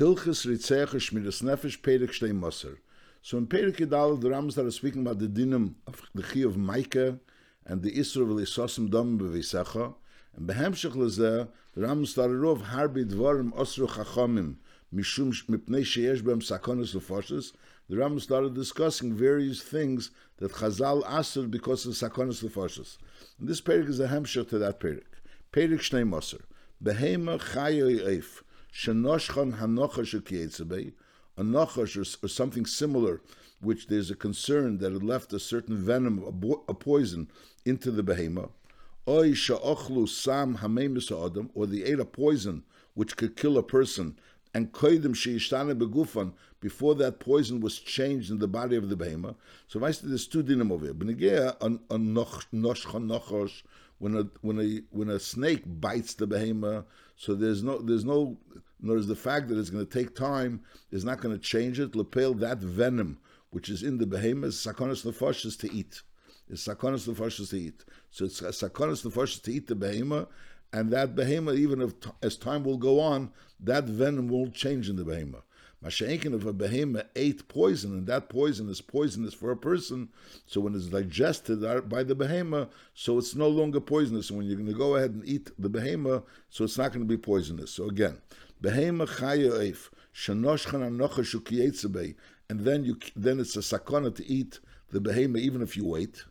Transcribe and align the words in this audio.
Hilchis 0.00 0.46
Ritzech 0.46 0.92
Shmiras 0.94 1.42
Nefesh 1.42 1.78
Perek 1.82 2.08
Shtei 2.08 2.34
Moser. 2.34 2.78
So 3.20 3.36
in 3.36 3.46
Perek 3.46 3.76
Yudal, 3.76 4.18
the 4.18 4.30
Rambam 4.30 4.50
started 4.50 4.72
speaking 4.72 5.02
about 5.02 5.18
the 5.18 5.28
dinim 5.28 5.74
of 5.86 6.00
the 6.14 6.22
Chi 6.22 6.40
of 6.40 6.56
Micah 6.56 7.18
and 7.66 7.82
the 7.82 7.92
Isra 7.92 8.22
of 8.22 8.28
Elisosim 8.28 8.90
Dom 8.90 9.18
Bevisecha. 9.18 9.92
And 10.34 10.48
Behemshech 10.48 10.92
Lezeh, 10.92 11.48
the 11.74 11.80
Rambam 11.82 12.06
started 12.06 12.42
off 12.42 12.62
Harbi 12.62 13.04
Dvarim 13.04 13.52
Osru 13.52 13.86
Chachamim 13.90 14.54
Mishum 14.90 15.34
Mipnei 15.44 15.82
Sheyesh 15.82 16.24
Bem 16.24 16.40
Sakonis 16.40 16.96
Lefoshes. 16.96 17.52
The 17.90 17.96
Rambam 17.96 18.22
started 18.22 18.54
discussing 18.54 19.12
various 19.12 19.60
things 19.60 20.12
that 20.38 20.52
Chazal 20.52 21.02
asked 21.06 21.50
because 21.50 21.84
of 21.84 21.92
Sakonis 21.92 22.42
Lefoshes. 22.42 22.96
And 23.38 23.46
this 23.46 23.60
Perek 23.60 23.90
is 23.90 24.00
a 24.00 24.08
hemshech 24.08 24.48
to 24.48 24.58
that 24.60 24.80
Perek. 24.80 25.02
Perek 25.52 25.80
Shnei 25.80 26.08
Moser. 26.08 26.40
Behema 26.82 27.38
Chayoy 27.38 28.00
Eif. 28.00 28.40
Shenoshchan 28.72 29.58
Hanochash 29.58 30.20
Ukietzebei. 30.20 30.92
A 31.38 31.42
or, 31.42 32.04
or 32.22 32.28
something 32.28 32.66
similar, 32.66 33.22
which 33.60 33.86
there's 33.86 34.10
a 34.10 34.14
concern 34.14 34.76
that 34.78 34.92
it 34.92 35.02
left 35.02 35.32
a 35.32 35.40
certain 35.40 35.78
venom, 35.78 36.22
a, 36.22 36.32
bo- 36.32 36.64
a 36.68 36.74
poison, 36.74 37.30
into 37.64 37.90
the 37.90 38.02
behema. 38.02 38.50
Oy 39.08 39.32
sha'ochlu 39.32 40.06
sam 40.06 40.58
hamemis 40.58 41.10
adam, 41.10 41.50
or 41.54 41.66
they 41.66 41.82
ate 41.82 41.98
a 41.98 42.04
poison 42.04 42.62
which 42.92 43.16
could 43.16 43.36
kill 43.36 43.56
a 43.56 43.62
person, 43.62 44.18
and 44.52 44.72
koidim 44.72 45.14
sheishtana 45.14 45.74
begufan, 45.74 46.32
before 46.60 46.94
that 46.96 47.20
poison 47.20 47.60
was 47.60 47.78
changed 47.78 48.30
in 48.30 48.38
the 48.38 48.48
body 48.48 48.76
of 48.76 48.90
the 48.90 48.96
behema. 48.96 49.34
So 49.66 49.82
I 49.82 49.92
said 49.92 50.10
there's 50.10 50.26
two 50.26 50.42
dinim 50.42 50.70
over 50.70 50.84
here. 50.84 50.94
Benegea 50.94 51.56
a 51.60 51.96
nosh 51.96 53.62
when 53.98 54.16
a 54.16 54.24
when 54.42 54.60
a 54.60 54.82
when 54.90 55.08
a 55.08 55.18
snake 55.18 55.62
bites 55.66 56.14
the 56.14 56.26
behema, 56.26 56.84
so 57.16 57.34
there's 57.34 57.62
no 57.62 57.78
there's 57.78 58.04
no 58.04 58.36
notice 58.82 59.06
the 59.06 59.16
fact 59.16 59.48
that 59.48 59.58
it's 59.58 59.70
going 59.70 59.86
to 59.86 59.98
take 59.98 60.14
time 60.14 60.60
is 60.90 61.04
not 61.04 61.20
going 61.20 61.34
to 61.34 61.42
change 61.42 61.78
it. 61.80 61.94
Lepel 61.94 62.34
that 62.34 62.58
venom 62.58 63.18
which 63.50 63.68
is 63.68 63.82
in 63.82 63.98
the 63.98 64.06
behema 64.06 64.44
is 64.46 64.56
sakonis 64.56 65.04
nefashis 65.04 65.58
to 65.58 65.72
eat. 65.72 66.02
It's 66.48 66.66
sakonis 66.66 67.08
nefashis 67.08 67.50
to 67.50 67.58
eat. 67.58 67.84
So 68.10 68.24
it's 68.24 68.40
sakonis 68.40 69.04
nefashis 69.04 69.42
to 69.42 69.52
eat 69.52 69.66
the 69.66 69.76
behema, 69.76 70.28
and 70.72 70.90
that 70.90 71.14
behema, 71.14 71.56
even 71.56 71.82
if 71.82 71.92
as 72.22 72.36
time 72.36 72.64
will 72.64 72.78
go 72.78 73.00
on, 73.00 73.30
that 73.60 73.84
venom 73.84 74.28
won't 74.28 74.54
change 74.54 74.88
in 74.88 74.96
the 74.96 75.04
behema. 75.04 75.42
Masha'inkin, 75.84 76.34
if 76.34 76.44
a 76.44 76.52
behema 76.52 77.06
ate 77.16 77.48
poison, 77.48 77.92
and 77.92 78.06
that 78.06 78.28
poison 78.28 78.68
is 78.68 78.82
poisonous 78.82 79.32
for 79.32 79.50
a 79.50 79.56
person, 79.56 80.10
so 80.46 80.60
when 80.60 80.74
it's 80.74 80.86
digested 80.86 81.88
by 81.88 82.02
the 82.02 82.14
behema, 82.14 82.68
so 82.94 83.16
it's 83.16 83.34
no 83.34 83.48
longer 83.48 83.80
poisonous. 83.80 84.28
And 84.28 84.38
when 84.38 84.46
you're 84.46 84.56
going 84.56 84.68
to 84.68 84.74
go 84.74 84.96
ahead 84.96 85.12
and 85.12 85.26
eat 85.26 85.50
the 85.58 85.70
behema, 85.70 86.22
so 86.50 86.64
it's 86.64 86.76
not 86.76 86.92
going 86.92 87.08
to 87.08 87.08
be 87.08 87.16
poisonous. 87.16 87.70
So 87.70 87.88
again, 87.88 88.18
and 92.50 92.60
then 92.60 92.84
you 92.84 92.98
then 93.16 93.40
it's 93.40 93.56
a 93.56 93.60
sakana 93.60 94.14
to 94.14 94.26
eat 94.26 94.58
the 94.90 95.00
behema 95.00 95.38
even 95.38 95.62
if 95.62 95.76
you 95.76 95.86
wait. 95.86 96.24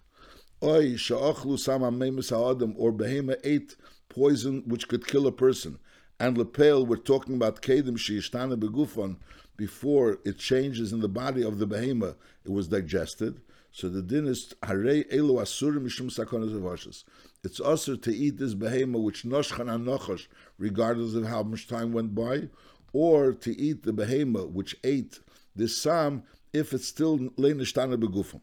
Oy 0.62 0.96
sama 0.98 1.88
or 1.88 2.92
behema 2.92 3.36
ate 3.44 3.76
poison 4.10 4.64
which 4.68 4.88
could 4.88 5.08
kill 5.08 5.26
a 5.28 5.32
person. 5.32 5.80
And 6.20 6.38
lepel, 6.38 6.86
we're 6.86 6.98
talking 6.98 7.36
about 7.36 7.62
kedim 7.62 7.98
sheishtana 7.98 8.60
begufon, 8.60 9.16
before 9.56 10.20
it 10.26 10.38
changes 10.38 10.92
in 10.92 11.00
the 11.00 11.08
body 11.08 11.44
of 11.44 11.60
the 11.60 11.68
behema, 11.68 12.16
it 12.44 12.52
was 12.52 12.68
digested. 12.68 13.42
So 13.72 13.88
the 13.88 14.02
din 14.02 14.28
is 14.28 14.54
harei 14.62 15.10
elu 15.12 15.42
asurim 15.42 15.86
mishum 15.86 16.12
sakonas 16.14 16.52
avashas. 16.52 17.06
It's 17.42 17.60
also 17.62 17.96
to 17.96 18.14
eat 18.14 18.38
this 18.38 18.54
behema 18.54 19.02
which 19.02 19.24
noshchan 19.24 19.68
anochash, 19.68 20.28
regardless 20.58 21.14
of 21.14 21.26
how 21.26 21.44
much 21.44 21.68
time 21.68 21.94
went 21.94 22.14
by, 22.14 22.50
or 22.92 23.32
to 23.32 23.58
eat 23.58 23.84
the 23.84 23.94
behema 23.94 24.50
which 24.50 24.76
ate 24.84 25.20
this 25.56 25.78
sam 25.78 26.24
if 26.52 26.74
it's 26.74 26.88
still 26.88 27.18
leinishtana 27.18 27.96
begufon. 27.96 28.42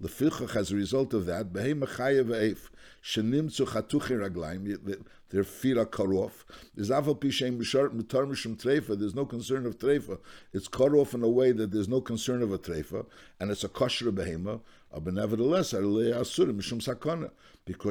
The 0.00 0.08
fichach, 0.08 0.56
as 0.56 0.72
a 0.72 0.76
result 0.76 1.14
of 1.14 1.26
that, 1.26 1.52
behema 1.52 1.86
chayev 1.86 2.26
eif 2.26 2.70
shenim 3.04 3.48
zu 3.48 3.64
raglaim, 3.64 5.04
their 5.30 5.44
feet 5.44 5.78
are 5.78 5.86
cut 5.86 6.08
off. 6.08 6.44
There's 6.74 6.90
aval 6.90 7.18
pishem 7.18 7.58
mishum 7.58 8.56
treifa. 8.56 8.98
There's 8.98 9.14
no 9.14 9.24
concern 9.24 9.66
of 9.66 9.78
treifa. 9.78 10.18
It's 10.52 10.68
cut 10.68 10.92
off 10.92 11.14
in 11.14 11.22
a 11.22 11.28
way 11.28 11.52
that 11.52 11.70
there's 11.70 11.88
no 11.88 12.00
concern 12.00 12.42
of 12.42 12.52
a 12.52 12.58
treifa, 12.58 13.06
and 13.40 13.50
it's 13.50 13.64
a 13.64 13.68
kosher 13.68 14.10
behema. 14.12 14.60
But 14.92 15.14
nevertheless, 15.14 15.72
because 15.72 16.30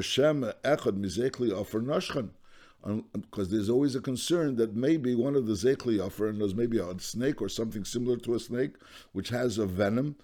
shem 0.05 0.43
echad 0.43 0.99
mizekli 0.99 1.51
offer 1.51 1.81
nashchan. 1.81 2.29
Because 3.13 3.49
there's 3.49 3.69
always 3.69 3.95
a 3.95 4.01
concern 4.01 4.55
that 4.55 4.75
maybe 4.75 5.13
one 5.13 5.35
of 5.35 5.45
the 5.45 5.53
zekli 5.53 6.03
offer, 6.03 6.27
and 6.27 6.41
there's 6.41 6.55
maybe 6.55 6.79
a 6.79 6.99
snake 6.99 7.41
or 7.41 7.49
something 7.49 7.85
similar 7.85 8.17
to 8.17 8.33
a 8.33 8.39
snake, 8.39 8.75
which 9.11 9.29
has 9.29 9.59
a 9.59 9.67
venom, 9.67 10.15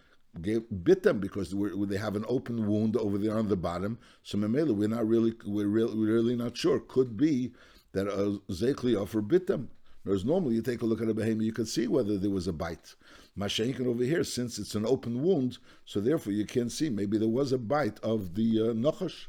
gave, 0.42 0.64
bit 0.84 1.04
them 1.04 1.20
because 1.20 1.56
they 1.88 1.98
have 1.98 2.16
an 2.16 2.26
open 2.28 2.68
wound 2.68 2.98
over 2.98 3.18
there 3.18 3.38
on 3.38 3.48
the 3.48 3.56
bottom. 3.56 3.98
So 4.24 4.38
Memela, 4.38 4.76
we're 4.76 4.88
not 4.88 5.08
really, 5.08 5.34
we're, 5.46 5.68
real, 5.68 5.96
we're 5.96 6.14
really 6.14 6.36
not 6.36 6.58
sure. 6.58 6.80
Could 6.80 7.16
be 7.16 7.54
that 7.94 8.08
a 8.08 8.40
zekli 8.52 9.00
offer 9.00 9.22
bit 9.22 9.48
them. 9.48 9.70
Whereas 10.04 10.26
normally 10.26 10.56
you 10.56 10.62
take 10.62 10.82
a 10.82 10.86
look 10.86 11.02
at 11.02 11.10
a 11.10 11.14
behemoth, 11.14 11.44
you 11.44 11.52
could 11.52 11.68
see 11.68 11.88
whether 11.88 12.18
there 12.18 12.30
was 12.30 12.48
a 12.48 12.54
bite. 12.54 12.96
Mashenkin 13.38 13.86
over 13.86 14.04
here, 14.04 14.24
since 14.24 14.58
it's 14.58 14.76
an 14.76 14.86
open 14.86 15.24
wound, 15.24 15.60
so 15.86 16.00
therefore 16.00 16.34
you 16.34 16.46
can't 16.46 16.72
see. 16.72 16.90
Maybe 16.90 17.18
there 17.18 17.28
was 17.28 17.52
a 17.52 17.58
bite 17.58 18.00
of 18.02 18.36
the 18.36 18.62
uh, 18.62 18.74
nachash. 18.74 19.28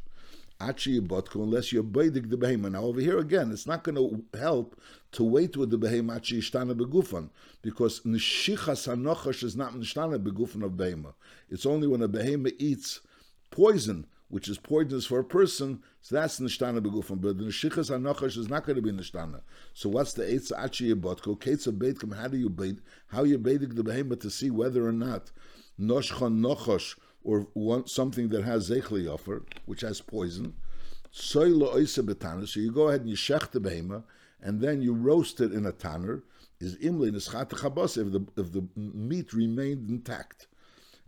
Achi 0.60 0.98
unless 0.98 1.72
you're 1.72 1.84
baidik 1.84 2.30
the 2.30 2.36
behemoth. 2.36 2.72
Now 2.72 2.82
over 2.82 3.00
here 3.00 3.18
again, 3.18 3.52
it's 3.52 3.66
not 3.66 3.84
going 3.84 3.94
to 3.94 4.24
help 4.36 4.80
to 5.12 5.22
wait 5.22 5.56
with 5.56 5.70
the 5.70 5.78
behemoth 5.78 6.16
achi 6.16 6.40
ishtana 6.40 6.74
begufan, 6.74 7.30
because 7.62 8.00
nishichas 8.00 8.88
hanochash 8.88 9.44
is 9.44 9.54
not 9.54 9.74
nishtana 9.74 10.18
begufan 10.18 10.64
of 10.64 10.76
behemoth. 10.76 11.14
It's 11.48 11.64
only 11.64 11.86
when 11.86 12.02
a 12.02 12.08
behemoth 12.08 12.54
eats 12.58 13.00
poison, 13.52 14.06
which 14.28 14.48
is 14.48 14.58
poisonous 14.58 15.06
for 15.06 15.20
a 15.20 15.24
person, 15.24 15.82
so 16.00 16.14
that's 16.16 16.38
nishtana 16.38 16.80
begufan. 16.80 17.20
But 17.20 17.38
the 17.38 17.44
nishichas 17.44 17.90
hanochash 17.90 18.36
is 18.36 18.48
not 18.48 18.64
going 18.64 18.76
to 18.76 18.82
be 18.82 18.92
nishtana. 18.92 19.40
So 19.74 19.88
what's 19.88 20.12
the 20.12 20.24
eitz 20.24 20.52
achi 20.56 20.94
yibotku? 20.94 21.40
Kates 21.40 21.66
beitkum, 21.66 22.14
how 22.14 22.28
do 22.28 22.36
you 22.36 22.50
bait? 22.50 22.78
How 23.08 23.24
you 23.24 23.38
baidik 23.38 23.74
the 23.74 23.82
behemoth 23.82 24.20
to 24.20 24.30
see 24.30 24.50
whether 24.50 24.86
or 24.86 24.92
not 24.92 25.30
noshchan 25.80 26.40
nochash 26.40 26.96
or 27.22 27.48
one, 27.54 27.86
something 27.86 28.28
that 28.28 28.44
has 28.44 28.70
zechli 28.70 29.12
offer, 29.12 29.44
which 29.66 29.80
has 29.80 30.00
poison. 30.00 30.54
So 31.10 31.44
you 31.44 31.58
go 31.58 31.68
ahead 31.68 33.00
and 33.00 33.10
you 33.10 33.16
shech 33.16 33.50
the 33.50 33.60
behema, 33.60 34.04
and 34.42 34.60
then 34.60 34.82
you 34.82 34.92
roast 34.92 35.40
it 35.40 35.52
in 35.52 35.66
a 35.66 35.72
tanner. 35.72 36.22
Is 36.60 36.76
imlin 36.76 37.14
is 37.14 37.28
chabas 37.28 37.96
if 37.96 38.12
the 38.12 38.26
if 38.36 38.52
the 38.52 38.66
meat 38.76 39.32
remained 39.32 39.88
intact, 39.88 40.48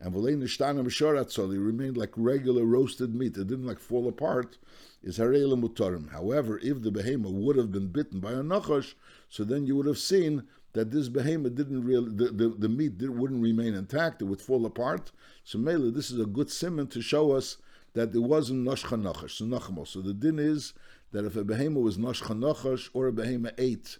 and 0.00 0.14
so 0.14 1.50
it 1.50 1.58
remained 1.58 1.96
like 1.96 2.12
regular 2.16 2.64
roasted 2.64 3.14
meat. 3.14 3.36
It 3.36 3.48
didn't 3.48 3.66
like 3.66 3.78
fall 3.78 4.08
apart. 4.08 4.56
Is 5.02 5.18
mutarim. 5.18 6.10
However, 6.10 6.58
if 6.62 6.82
the 6.82 6.90
behema 6.90 7.32
would 7.32 7.56
have 7.56 7.72
been 7.72 7.88
bitten 7.88 8.20
by 8.20 8.32
a 8.32 8.42
nachash, 8.42 8.94
so 9.28 9.44
then 9.44 9.66
you 9.66 9.76
would 9.76 9.86
have 9.86 9.98
seen 9.98 10.44
that 10.72 10.90
this 10.90 11.08
behemoth 11.08 11.54
didn't 11.54 11.84
really, 11.84 12.10
the, 12.14 12.30
the, 12.30 12.48
the 12.48 12.68
meat 12.68 12.98
did, 12.98 13.10
wouldn't 13.10 13.42
remain 13.42 13.74
intact, 13.74 14.22
it 14.22 14.26
would 14.26 14.40
fall 14.40 14.64
apart. 14.66 15.10
So 15.42 15.58
Mela, 15.58 15.90
this 15.90 16.10
is 16.10 16.20
a 16.20 16.26
good 16.26 16.50
simon 16.50 16.86
to 16.88 17.00
show 17.00 17.32
us 17.32 17.56
that 17.94 18.14
it 18.14 18.20
wasn't 18.20 18.66
noshcha 18.66 19.00
nachash. 19.00 19.88
So 19.88 20.00
the 20.00 20.14
din 20.14 20.38
is 20.38 20.74
that 21.12 21.24
if 21.24 21.34
a 21.34 21.44
behemoth 21.44 21.82
was 21.82 21.98
noshcha 21.98 22.38
nachash 22.38 22.88
or 22.92 23.06
a 23.06 23.12
behemoth 23.12 23.54
ate 23.58 23.98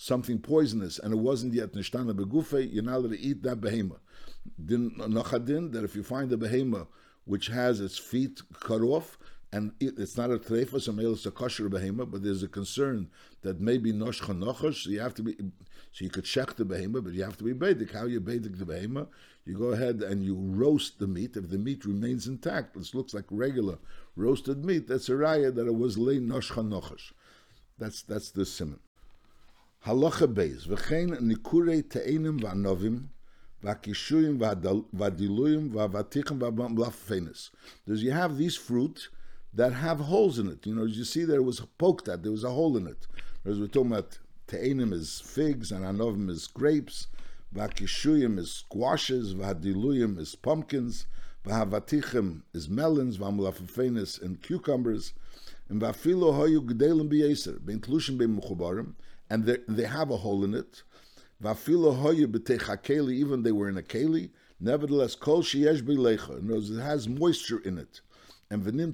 something 0.00 0.38
poisonous 0.38 0.98
and 0.98 1.12
it 1.12 1.18
wasn't 1.18 1.52
yet 1.52 1.74
nishtana 1.74 2.14
begufe, 2.14 2.72
you're 2.72 2.82
not 2.82 2.96
allowed 2.96 3.10
to 3.10 3.20
eat 3.20 3.42
that 3.42 3.60
behemoth. 3.60 4.00
Din 4.64 4.92
nachadin 4.92 5.72
that 5.72 5.84
if 5.84 5.94
you 5.94 6.02
find 6.02 6.32
a 6.32 6.38
behemoth 6.38 6.88
which 7.26 7.48
has 7.48 7.80
its 7.80 7.98
feet 7.98 8.40
cut 8.60 8.80
off, 8.80 9.18
and 9.52 9.72
it, 9.78 9.98
it's 9.98 10.16
not 10.16 10.30
a 10.30 10.38
treifa, 10.38 10.80
so 10.80 10.92
maybe 10.92 11.10
it's 11.10 11.26
a 11.26 11.30
kosher 11.30 11.68
behemoth, 11.68 12.10
but 12.10 12.22
there's 12.22 12.42
a 12.42 12.48
concern 12.48 13.10
that 13.42 13.60
maybe 13.60 13.92
noshcha 13.92 14.34
nachash, 14.34 14.84
so 14.84 14.90
you 14.90 15.00
have 15.00 15.12
to 15.14 15.22
be, 15.22 15.36
so 15.92 16.04
you 16.04 16.08
could 16.08 16.24
check 16.24 16.56
the 16.56 16.64
behemoth, 16.64 17.04
but 17.04 17.12
you 17.12 17.22
have 17.22 17.36
to 17.36 17.44
be 17.44 17.52
basic. 17.52 17.92
How 17.92 18.06
you 18.06 18.20
basic 18.20 18.56
the 18.56 18.64
behemoth? 18.64 19.08
You 19.44 19.58
go 19.58 19.72
ahead 19.72 20.02
and 20.02 20.24
you 20.24 20.34
roast 20.34 20.98
the 20.98 21.08
meat. 21.08 21.36
If 21.36 21.50
the 21.50 21.58
meat 21.58 21.84
remains 21.84 22.26
intact, 22.26 22.74
this 22.74 22.94
looks 22.94 23.12
like 23.12 23.24
regular 23.30 23.78
roasted 24.16 24.64
meat. 24.64 24.88
That's 24.88 25.10
a 25.10 25.12
raya 25.12 25.54
that 25.54 25.66
it 25.66 25.74
was 25.74 25.98
le 25.98 26.14
noshcha 26.14 26.66
nochash. 26.66 27.12
That's 27.76 28.02
that's 28.02 28.30
the 28.30 28.46
simon. 28.46 28.80
Halacha 29.86 30.26
beis 30.26 30.66
v'chein 30.66 31.18
nikure 31.20 31.82
te'enim 31.88 32.40
v'anovim 32.40 33.04
v'akishuyim 33.64 34.38
v'adiluyim 34.38 35.70
v'avatichim 35.70 36.38
v'amlafenis. 36.38 37.50
Does 37.86 38.02
you 38.02 38.10
have 38.10 38.36
these 38.36 38.56
fruit 38.56 39.08
that 39.54 39.72
have 39.72 40.00
holes 40.00 40.38
in 40.38 40.48
it? 40.48 40.66
You 40.66 40.74
know, 40.74 40.84
you 40.84 41.04
see 41.04 41.24
there 41.24 41.42
was 41.42 41.60
poked 41.78 42.08
at, 42.08 42.22
there 42.22 42.30
was 42.32 42.44
a 42.44 42.50
hole 42.50 42.76
in 42.76 42.86
it. 42.86 43.06
As 43.46 43.58
we're 43.58 43.68
talking 43.68 43.92
about 43.92 44.18
Te'enim 44.46 44.92
is 44.92 45.20
figs, 45.20 45.72
and 45.72 45.84
Anovim 45.84 46.28
is 46.28 46.46
grapes, 46.46 47.06
Vakishuyim 47.54 48.38
is 48.38 48.52
squashes, 48.52 49.34
Vahadiluyim 49.34 50.18
is 50.18 50.34
pumpkins, 50.34 51.06
Vahavatichim 51.46 52.42
is 52.52 52.68
melons, 52.68 53.16
Vamulafafenis 53.16 54.20
and 54.20 54.42
cucumbers, 54.42 55.14
and 55.70 55.80
Vafilo 55.80 56.34
Hoyu 56.34 56.60
Gdelim 56.68 57.08
B'Yeser, 57.08 57.64
Ben 57.64 57.80
Tlushim 57.80 58.18
Ben 58.18 58.38
Muchubarim, 58.38 58.94
and 59.30 59.46
they, 59.46 59.84
have 59.84 60.10
a 60.10 60.18
hole 60.18 60.44
in 60.44 60.54
it, 60.54 60.82
even 61.42 63.42
they 63.42 63.52
were 63.52 63.68
in 63.68 63.78
a 63.78 63.82
keli. 63.82 64.30
Nevertheless, 64.58 65.14
kol 65.14 65.42
sheyesh 65.42 65.82
other 65.82 66.42
words, 66.42 66.70
it 66.70 66.80
has 66.80 67.08
moisture 67.08 67.60
in 67.60 67.78
it. 67.78 68.00
And 68.50 68.62
v'nim 68.62 68.92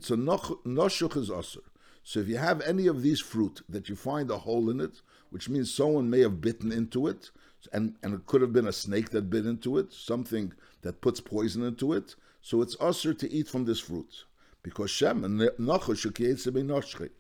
noshuch 0.64 1.16
is 1.16 1.30
osir. 1.30 1.62
So 2.04 2.20
if 2.20 2.28
you 2.28 2.36
have 2.36 2.60
any 2.60 2.86
of 2.86 3.02
these 3.02 3.20
fruit 3.20 3.62
that 3.68 3.88
you 3.88 3.96
find 3.96 4.30
a 4.30 4.38
hole 4.38 4.70
in 4.70 4.80
it, 4.80 5.00
which 5.30 5.48
means 5.48 5.74
someone 5.74 6.08
may 6.08 6.20
have 6.20 6.40
bitten 6.40 6.70
into 6.70 7.08
it, 7.08 7.30
and, 7.72 7.96
and 8.02 8.14
it 8.14 8.26
could 8.26 8.42
have 8.42 8.52
been 8.52 8.68
a 8.68 8.72
snake 8.72 9.10
that 9.10 9.28
bit 9.28 9.44
into 9.44 9.78
it, 9.78 9.92
something 9.92 10.52
that 10.82 11.00
puts 11.00 11.20
poison 11.20 11.64
into 11.64 11.94
it, 11.94 12.14
so 12.42 12.62
it's 12.62 12.76
usher 12.78 13.12
to 13.14 13.32
eat 13.32 13.48
from 13.48 13.64
this 13.64 13.80
fruit. 13.80 14.24
Because 14.62 14.90
Shem 14.90 15.24
and 15.24 15.40
Noshche. 15.40 17.10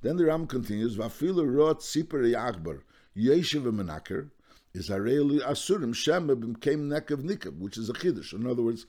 Then 0.00 0.16
the 0.16 0.26
Ram 0.26 0.46
continues, 0.46 0.96
Vafilu 0.96 1.44
rot 1.56 1.80
siper 1.80 2.22
yachbar, 2.22 2.82
yeshiv 3.16 3.64
menaker, 3.72 4.30
is 4.72 4.90
areli 4.90 5.40
asurim 5.40 5.94
Shem 5.94 6.26
became 6.52 6.88
neck 6.88 7.10
of 7.10 7.20
nikav, 7.20 7.58
which 7.58 7.76
is 7.76 7.88
a 7.88 7.92
chiddush. 7.92 8.32
In 8.32 8.46
other 8.46 8.62
words, 8.62 8.86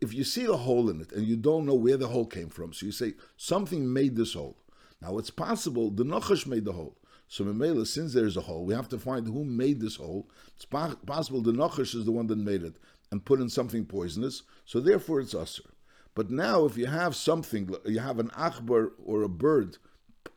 if 0.00 0.12
you 0.12 0.24
see 0.24 0.44
a 0.46 0.54
hole 0.54 0.90
in 0.90 1.00
it 1.00 1.12
and 1.12 1.26
you 1.26 1.36
don't 1.36 1.66
know 1.66 1.74
where 1.74 1.96
the 1.96 2.08
hole 2.08 2.26
came 2.26 2.48
from, 2.48 2.72
so 2.72 2.86
you 2.86 2.92
say 2.92 3.14
something 3.36 3.92
made 3.92 4.16
this 4.16 4.34
hole. 4.34 4.56
Now 5.00 5.18
it's 5.18 5.30
possible 5.30 5.90
the 5.90 6.04
Nachash 6.04 6.46
made 6.46 6.64
the 6.64 6.72
hole. 6.72 6.96
So 7.28 7.44
Memela, 7.44 7.86
since 7.86 8.12
there's 8.12 8.36
a 8.36 8.42
hole, 8.42 8.64
we 8.64 8.74
have 8.74 8.88
to 8.88 8.98
find 8.98 9.26
who 9.26 9.44
made 9.44 9.80
this 9.80 9.96
hole. 9.96 10.28
It's 10.56 10.64
possible 10.64 11.42
the 11.42 11.52
Nachash 11.52 11.94
is 11.94 12.04
the 12.04 12.12
one 12.12 12.26
that 12.28 12.38
made 12.38 12.62
it 12.62 12.76
and 13.10 13.24
put 13.24 13.40
in 13.40 13.48
something 13.48 13.84
poisonous, 13.84 14.42
so 14.64 14.80
therefore 14.80 15.20
it's 15.20 15.34
usher. 15.34 15.70
But 16.14 16.30
now, 16.30 16.64
if 16.64 16.76
you 16.76 16.86
have 16.86 17.14
something, 17.14 17.74
you 17.84 17.98
have 17.98 18.18
an 18.18 18.30
achbar 18.30 18.92
or 19.04 19.22
a 19.22 19.28
bird 19.28 19.78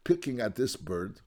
picking 0.03 0.39
at 0.39 0.55
this 0.55 0.75
bird, 0.75 1.21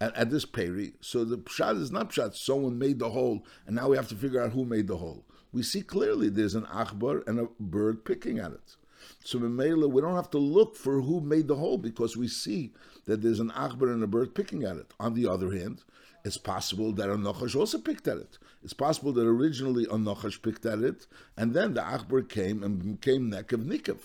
at, 0.00 0.14
at 0.16 0.30
this 0.30 0.44
peri, 0.44 0.94
so 1.00 1.24
the 1.24 1.38
pshat 1.38 1.80
is 1.80 1.90
not 1.90 2.10
pshat, 2.10 2.34
someone 2.34 2.78
made 2.78 2.98
the 2.98 3.10
hole, 3.10 3.44
and 3.66 3.76
now 3.76 3.88
we 3.88 3.96
have 3.96 4.08
to 4.08 4.14
figure 4.14 4.42
out 4.42 4.52
who 4.52 4.64
made 4.64 4.88
the 4.88 4.96
hole. 4.96 5.24
We 5.52 5.62
see 5.62 5.82
clearly 5.82 6.28
there's 6.28 6.54
an 6.54 6.66
achbar 6.66 7.26
and 7.28 7.38
a 7.38 7.48
bird 7.60 8.04
picking 8.04 8.38
at 8.38 8.52
it. 8.52 8.76
So 9.22 9.38
Memela, 9.38 9.88
we 9.88 10.02
don't 10.02 10.16
have 10.16 10.30
to 10.30 10.38
look 10.38 10.76
for 10.76 11.00
who 11.00 11.20
made 11.20 11.48
the 11.48 11.56
hole 11.56 11.78
because 11.78 12.16
we 12.16 12.28
see 12.28 12.72
that 13.06 13.22
there's 13.22 13.40
an 13.40 13.50
achbar 13.50 13.92
and 13.92 14.02
a 14.02 14.06
bird 14.06 14.34
picking 14.34 14.64
at 14.64 14.76
it. 14.76 14.92
On 14.98 15.14
the 15.14 15.28
other 15.28 15.52
hand, 15.52 15.82
it's 16.24 16.38
possible 16.38 16.92
that 16.92 17.10
a 17.10 17.16
Nachash 17.16 17.54
also 17.54 17.78
picked 17.78 18.08
at 18.08 18.16
it. 18.16 18.38
It's 18.62 18.72
possible 18.72 19.12
that 19.12 19.26
originally 19.26 19.84
a 19.84 19.96
Nachash 19.96 20.40
picked 20.40 20.64
at 20.64 20.80
it, 20.80 21.06
and 21.36 21.52
then 21.52 21.74
the 21.74 21.82
achbar 21.82 22.28
came 22.28 22.62
and 22.62 23.00
became 23.00 23.30
Nekav 23.30 23.64
Nikav. 23.64 23.98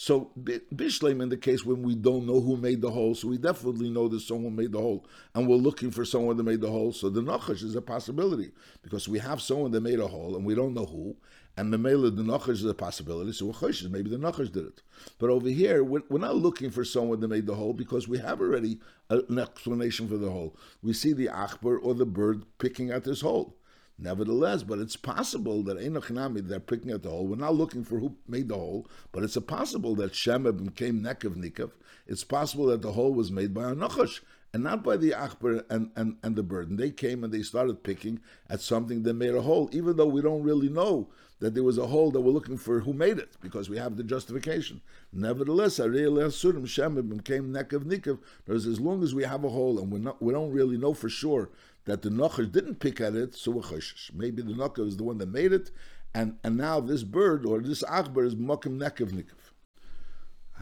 So 0.00 0.30
Bishleim 0.38 1.20
in 1.20 1.28
the 1.28 1.36
case 1.36 1.64
when 1.64 1.82
we 1.82 1.96
don't 1.96 2.24
know 2.24 2.40
who 2.40 2.56
made 2.56 2.82
the 2.82 2.90
hole, 2.92 3.16
so 3.16 3.26
we 3.26 3.36
definitely 3.36 3.90
know 3.90 4.06
that 4.06 4.20
someone 4.20 4.54
made 4.54 4.70
the 4.70 4.78
hole, 4.78 5.04
and 5.34 5.48
we're 5.48 5.56
looking 5.56 5.90
for 5.90 6.04
someone 6.04 6.36
that 6.36 6.44
made 6.44 6.60
the 6.60 6.70
hole. 6.70 6.92
So 6.92 7.10
the 7.10 7.20
Nachash 7.20 7.64
is 7.64 7.74
a 7.74 7.82
possibility 7.82 8.52
because 8.82 9.08
we 9.08 9.18
have 9.18 9.42
someone 9.42 9.72
that 9.72 9.80
made 9.80 9.98
a 9.98 10.06
hole 10.06 10.36
and 10.36 10.46
we 10.46 10.54
don't 10.54 10.72
know 10.72 10.84
who, 10.84 11.16
and 11.56 11.72
the 11.72 11.78
Mela 11.78 12.12
the 12.12 12.22
Nachash 12.22 12.50
is 12.50 12.64
a 12.64 12.74
possibility. 12.74 13.32
So 13.32 13.46
we're 13.46 13.88
maybe 13.90 14.08
the 14.08 14.18
Nachash 14.18 14.52
did 14.52 14.66
it. 14.66 14.82
But 15.18 15.30
over 15.30 15.48
here, 15.48 15.82
we're, 15.82 16.04
we're, 16.08 16.20
not 16.20 16.36
looking 16.36 16.70
for 16.70 16.84
someone 16.84 17.18
that 17.18 17.26
made 17.26 17.46
the 17.46 17.56
hole 17.56 17.72
because 17.72 18.06
we 18.06 18.18
have 18.18 18.40
already 18.40 18.78
an 19.10 19.36
explanation 19.36 20.06
for 20.06 20.16
the 20.16 20.30
hole. 20.30 20.56
We 20.80 20.92
see 20.92 21.12
the 21.12 21.26
Achbar 21.26 21.76
or 21.82 21.94
the 21.94 22.06
bird 22.06 22.44
picking 22.58 22.92
at 22.92 23.02
this 23.02 23.22
hole. 23.22 23.57
Nevertheless, 24.00 24.62
but 24.62 24.78
it's 24.78 24.94
possible 24.94 25.64
that 25.64 25.78
Enochinami, 25.78 26.46
they're 26.46 26.60
picking 26.60 26.92
at 26.92 27.02
the 27.02 27.10
hole. 27.10 27.26
We're 27.26 27.36
not 27.36 27.56
looking 27.56 27.82
for 27.82 27.98
who 27.98 28.14
made 28.28 28.48
the 28.48 28.54
hole, 28.54 28.86
but 29.10 29.24
it's 29.24 29.36
possible 29.38 29.96
that 29.96 30.14
Shema 30.14 30.52
became 30.52 31.02
Nekav 31.02 31.34
Nikav. 31.34 31.72
It's 32.06 32.22
possible 32.22 32.66
that 32.66 32.82
the 32.82 32.92
hole 32.92 33.12
was 33.12 33.32
made 33.32 33.52
by 33.52 33.70
a 33.70 33.74
Nachash 33.74 34.20
and 34.54 34.62
not 34.62 34.84
by 34.84 34.96
the 34.96 35.10
Achbar 35.10 35.64
and, 35.68 35.90
and, 35.96 36.16
and 36.22 36.36
the 36.36 36.44
bird. 36.44 36.70
And 36.70 36.78
they 36.78 36.90
came 36.90 37.24
and 37.24 37.32
they 37.32 37.42
started 37.42 37.82
picking 37.82 38.20
at 38.48 38.60
something 38.60 39.02
that 39.02 39.14
made 39.14 39.34
a 39.34 39.42
hole, 39.42 39.68
even 39.72 39.96
though 39.96 40.06
we 40.06 40.22
don't 40.22 40.44
really 40.44 40.68
know 40.68 41.08
that 41.40 41.54
there 41.54 41.64
was 41.64 41.78
a 41.78 41.86
hole 41.86 42.10
that 42.10 42.20
we're 42.20 42.32
looking 42.32 42.56
for 42.56 42.80
who 42.80 42.92
made 42.92 43.18
it, 43.18 43.36
because 43.40 43.68
we 43.68 43.78
have 43.78 43.96
the 43.96 44.02
justification. 44.02 44.80
Nevertheless, 45.12 45.76
Shem 45.76 45.90
became 45.96 47.52
Nikav. 47.52 48.18
Because 48.44 48.66
as 48.66 48.80
long 48.80 49.02
as 49.02 49.14
we 49.14 49.24
have 49.24 49.44
a 49.44 49.48
hole 49.48 49.78
and 49.78 49.92
we're 49.92 49.98
not, 49.98 50.22
we 50.22 50.32
don't 50.32 50.52
really 50.52 50.76
know 50.76 50.94
for 50.94 51.08
sure 51.08 51.50
that 51.88 52.02
the 52.02 52.10
Nachash 52.10 52.52
didn't 52.52 52.80
pick 52.80 53.00
at 53.00 53.14
it, 53.14 53.34
so. 53.34 53.64
Maybe 54.12 54.42
the 54.42 54.52
Nachash 54.52 54.88
is 54.88 54.96
the 54.98 55.04
one 55.04 55.16
that 55.18 55.30
made 55.30 55.54
it, 55.54 55.70
and, 56.14 56.36
and 56.44 56.58
now 56.58 56.80
this 56.80 57.02
bird 57.02 57.46
or 57.46 57.60
this 57.60 57.82
Achbar 57.82 58.26
is 58.26 58.34
Mokim 58.34 58.78
Nekav 58.78 59.10
Nikav. 59.10 59.54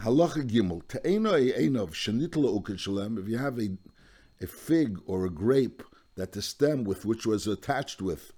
Halacha 0.03 0.49
Gimel, 0.49 0.87
Te'eno 0.87 1.33
Einov, 1.59 1.91
Shanitla 1.91 2.63
Ukid 2.63 2.79
Shalem, 2.79 3.19
if 3.19 3.29
you 3.29 3.39
have 3.39 3.59
a, 3.59 3.77
a 4.41 4.47
fig 4.47 5.01
or 5.07 5.27
a 5.27 5.31
grape 5.31 5.83
that 6.15 6.31
the 6.31 6.41
stem 6.41 6.85
with 6.85 7.05
which 7.05 7.27
was 7.27 7.49
attached 7.49 8.01
with 8.01 8.33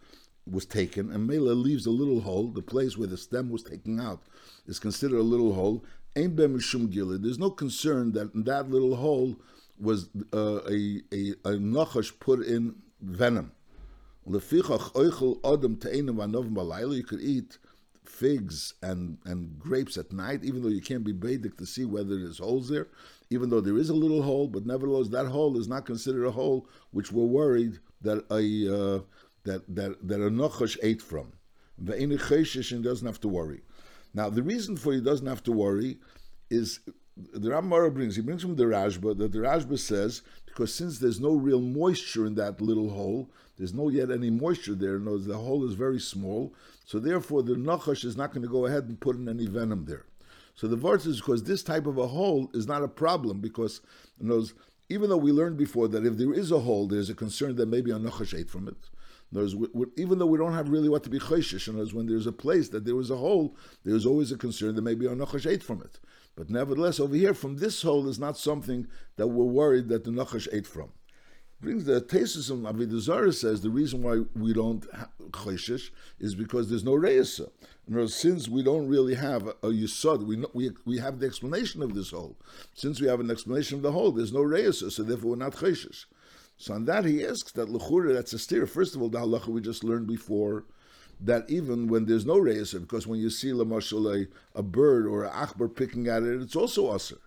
was 0.50 0.64
taken, 0.64 1.12
and 1.12 1.26
Mela 1.26 1.52
leaves 1.52 1.84
a 1.84 1.90
little 1.90 2.22
hole, 2.22 2.48
the 2.48 2.62
place 2.62 2.96
where 2.96 3.06
the 3.06 3.18
stem 3.18 3.50
was 3.50 3.62
taken 3.62 4.00
out 4.00 4.22
is 4.66 4.78
considered 4.78 5.18
a 5.18 5.22
little 5.22 5.52
hole, 5.52 5.84
There's 6.14 7.38
no 7.38 7.50
concern 7.50 8.12
that 8.12 8.30
in 8.34 8.44
that 8.44 8.70
little 8.70 8.96
hole 8.96 9.36
was 9.80 10.08
uh, 10.32 10.60
a, 10.68 11.02
a, 11.12 11.34
a 11.44 11.52
nachash 11.56 12.18
put 12.18 12.40
in 12.40 12.76
venom. 13.00 13.52
You 14.26 14.40
could 17.04 17.20
eat 17.20 17.58
figs 18.04 18.74
and, 18.82 19.18
and 19.24 19.58
grapes 19.58 19.96
at 19.96 20.12
night, 20.12 20.44
even 20.44 20.62
though 20.62 20.68
you 20.68 20.82
can't 20.82 21.04
be 21.04 21.12
basic 21.12 21.56
to 21.56 21.66
see 21.66 21.84
whether 21.84 22.18
there's 22.18 22.38
holes 22.38 22.68
there, 22.68 22.88
even 23.30 23.48
though 23.48 23.60
there 23.60 23.78
is 23.78 23.90
a 23.90 23.94
little 23.94 24.22
hole, 24.22 24.48
but 24.48 24.66
nevertheless 24.66 25.08
that 25.08 25.26
hole 25.26 25.58
is 25.58 25.68
not 25.68 25.86
considered 25.86 26.26
a 26.26 26.30
hole 26.30 26.68
which 26.90 27.12
we're 27.12 27.24
worried 27.24 27.78
that 28.02 28.24
a 28.30 28.74
uh, 28.74 29.00
that 29.44 29.62
that 29.74 30.06
that 30.06 30.20
a 30.20 30.30
nachash 30.30 30.76
ate 30.82 31.02
from. 31.02 31.32
The 31.78 31.94
doesn't 32.82 33.06
have 33.06 33.20
to 33.20 33.28
worry. 33.28 33.60
Now 34.14 34.30
the 34.30 34.42
reason 34.42 34.76
for 34.76 34.92
he 34.92 35.00
doesn't 35.00 35.26
have 35.26 35.44
to 35.44 35.52
worry 35.52 35.98
is 36.50 36.80
the 37.32 37.50
Ramara 37.50 37.92
brings, 37.92 38.16
he 38.16 38.22
brings 38.22 38.42
from 38.42 38.56
the 38.56 38.64
Rashba 38.64 39.16
that 39.18 39.32
the 39.32 39.38
Rashba 39.38 39.78
says, 39.78 40.22
because 40.46 40.72
since 40.74 40.98
there's 40.98 41.20
no 41.20 41.32
real 41.32 41.60
moisture 41.60 42.26
in 42.26 42.34
that 42.36 42.60
little 42.60 42.90
hole, 42.90 43.30
there's 43.56 43.74
no 43.74 43.88
yet 43.88 44.10
any 44.10 44.30
moisture 44.30 44.74
there, 44.74 44.98
no, 44.98 45.18
the 45.18 45.36
hole 45.36 45.66
is 45.66 45.74
very 45.74 45.98
small, 45.98 46.54
so 46.84 46.98
therefore 46.98 47.42
the 47.42 47.54
Nachash 47.54 48.04
is 48.04 48.16
not 48.16 48.32
going 48.32 48.42
to 48.42 48.52
go 48.52 48.66
ahead 48.66 48.84
and 48.84 49.00
put 49.00 49.16
in 49.16 49.28
any 49.28 49.46
venom 49.46 49.84
there. 49.84 50.04
So 50.54 50.66
the 50.66 50.76
verse 50.76 51.06
is 51.06 51.18
because 51.20 51.44
this 51.44 51.62
type 51.62 51.86
of 51.86 51.98
a 51.98 52.06
hole 52.06 52.50
is 52.54 52.66
not 52.66 52.82
a 52.82 52.88
problem, 52.88 53.40
because 53.40 53.80
you 54.20 54.28
know, 54.28 54.44
even 54.88 55.10
though 55.10 55.16
we 55.16 55.32
learned 55.32 55.56
before 55.56 55.88
that 55.88 56.06
if 56.06 56.16
there 56.16 56.32
is 56.32 56.50
a 56.50 56.60
hole, 56.60 56.86
there's 56.86 57.10
a 57.10 57.14
concern 57.14 57.56
that 57.56 57.68
maybe 57.68 57.90
a 57.90 57.96
Nachash 57.96 58.38
ate 58.38 58.50
from 58.50 58.68
it. 58.68 58.76
Words, 59.30 59.54
even 59.96 60.18
though 60.18 60.26
we 60.26 60.38
don't 60.38 60.54
have 60.54 60.70
really 60.70 60.88
what 60.88 61.04
to 61.04 61.10
be 61.10 61.18
chayshish, 61.18 61.68
and 61.68 61.92
when 61.92 62.06
there's 62.06 62.26
a 62.26 62.32
place 62.32 62.70
that 62.70 62.84
there 62.86 62.96
was 62.96 63.10
a 63.10 63.16
hole, 63.16 63.54
there's 63.84 64.06
always 64.06 64.32
a 64.32 64.38
concern 64.38 64.74
that 64.74 64.82
maybe 64.82 65.04
a 65.06 65.10
nachash 65.10 65.50
ate 65.50 65.62
from 65.62 65.82
it. 65.82 66.00
But 66.38 66.50
nevertheless, 66.50 67.00
over 67.00 67.16
here, 67.16 67.34
from 67.34 67.56
this 67.56 67.82
hole 67.82 68.06
is 68.08 68.20
not 68.20 68.38
something 68.38 68.86
that 69.16 69.26
we're 69.26 69.44
worried 69.44 69.88
that 69.88 70.04
the 70.04 70.12
Nachash 70.12 70.46
ate 70.52 70.68
from. 70.68 70.92
Brings 71.60 71.84
the 71.84 72.00
Tesis 72.00 72.48
of 72.48 72.58
Avodah 72.58 73.00
Zarah 73.00 73.32
says 73.32 73.60
the 73.60 73.70
reason 73.70 74.04
why 74.04 74.20
we 74.36 74.52
don't 74.52 74.86
chayshish 75.32 75.90
is 76.20 76.36
because 76.36 76.70
there's 76.70 76.84
no 76.84 76.92
reisa. 76.92 77.50
And 77.88 78.08
since 78.08 78.48
we 78.48 78.62
don't 78.62 78.86
really 78.86 79.16
have 79.16 79.48
a, 79.48 79.50
a 79.64 79.70
yisod, 79.70 80.24
we, 80.26 80.44
we 80.54 80.70
we 80.84 80.98
have 80.98 81.18
the 81.18 81.26
explanation 81.26 81.82
of 81.82 81.94
this 81.96 82.12
hole. 82.12 82.36
Since 82.72 83.00
we 83.00 83.08
have 83.08 83.18
an 83.18 83.32
explanation 83.32 83.78
of 83.78 83.82
the 83.82 83.90
hole, 83.90 84.12
there's 84.12 84.32
no 84.32 84.44
reisa, 84.44 84.92
so 84.92 85.02
therefore 85.02 85.30
we're 85.30 85.36
not 85.44 85.56
chayshish. 85.56 86.04
So 86.56 86.74
on 86.74 86.84
that 86.84 87.04
he 87.04 87.24
asks 87.26 87.50
that 87.52 87.68
lechura 87.68 88.14
that's 88.14 88.32
a 88.32 88.38
steer. 88.38 88.68
First 88.68 88.94
of 88.94 89.02
all, 89.02 89.08
the 89.08 89.18
halacha 89.18 89.48
we 89.48 89.60
just 89.60 89.82
learned 89.82 90.06
before 90.06 90.66
that 91.20 91.48
even 91.48 91.88
when 91.88 92.06
there's 92.06 92.26
no 92.26 92.36
reisa, 92.36 92.80
because 92.80 93.06
when 93.06 93.20
you 93.20 93.30
see 93.30 93.50
lamashal 93.50 94.26
a, 94.54 94.58
a 94.58 94.62
bird 94.62 95.06
or 95.06 95.24
an 95.24 95.32
achbar 95.32 95.74
picking 95.74 96.06
at 96.08 96.22
it, 96.22 96.40
it's 96.40 96.56
also 96.56 96.94
aser. 96.94 97.18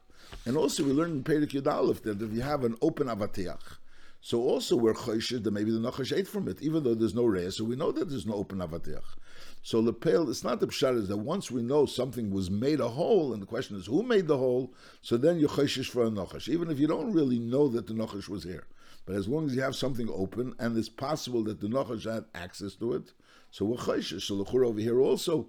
And 0.46 0.56
also 0.56 0.84
we 0.84 0.92
learned 0.92 1.14
in 1.14 1.24
Perek 1.24 1.52
Yud 1.52 2.02
that 2.04 2.22
if 2.22 2.34
you 2.34 2.42
have 2.42 2.64
an 2.64 2.78
open 2.82 3.08
avatiach, 3.08 3.78
so 4.22 4.42
also 4.42 4.76
we're 4.76 4.94
choished 4.94 5.44
that 5.44 5.52
maybe 5.52 5.72
the 5.72 5.80
nachash 5.80 6.16
ate 6.16 6.28
from 6.28 6.48
it, 6.48 6.62
even 6.62 6.84
though 6.84 6.94
there's 6.94 7.16
no 7.16 7.24
reisa, 7.24 7.54
so 7.54 7.64
we 7.64 7.76
know 7.76 7.92
that 7.92 8.10
there's 8.10 8.26
no 8.26 8.36
open 8.36 8.60
avatiach. 8.60 9.18
So 9.64 9.82
the 9.82 9.94
pale, 9.94 10.30
it's 10.30 10.44
not 10.44 10.60
the 10.60 10.68
pshat 10.68 10.98
is 10.98 11.08
that 11.08 11.18
once 11.18 11.52
we 11.52 11.62
know 11.62 11.86
something 11.86 12.32
was 12.32 12.50
made 12.50 12.80
a 12.80 12.88
hole, 12.88 13.34
and 13.34 13.42
the 13.42 13.48
question 13.48 13.78
is 13.78 13.88
who 13.88 14.04
made 14.04 14.28
the 14.28 14.38
hole, 14.38 14.74
so 15.02 15.18
then 15.18 15.40
you're 15.40 15.50
choishish 15.50 15.90
for 15.90 16.04
a 16.04 16.10
nachash, 16.10 16.50
even 16.50 16.72
if 16.72 16.80
you 16.80 16.88
don't 16.88 17.12
really 17.12 17.40
know 17.40 17.68
that 17.68 17.88
the 17.88 17.94
nachash 17.94 18.30
was 18.30 18.44
here. 18.44 18.66
But 19.06 19.16
as 19.16 19.28
long 19.28 19.48
as 19.48 19.56
you 19.56 19.62
have 19.62 19.76
something 19.76 20.10
open, 20.10 20.54
and 20.60 20.78
it's 20.78 20.90
possible 20.90 21.44
that 21.46 21.60
the 21.60 21.68
nachash 21.68 22.12
had 22.12 22.26
access 22.34 22.76
to 22.76 22.94
it, 22.94 23.14
so 23.52 23.66
we're 23.66 23.78
chayshish. 23.78 24.24
So 24.24 24.36
l'chura 24.36 24.68
over 24.68 24.80
here 24.80 25.00
also, 25.00 25.48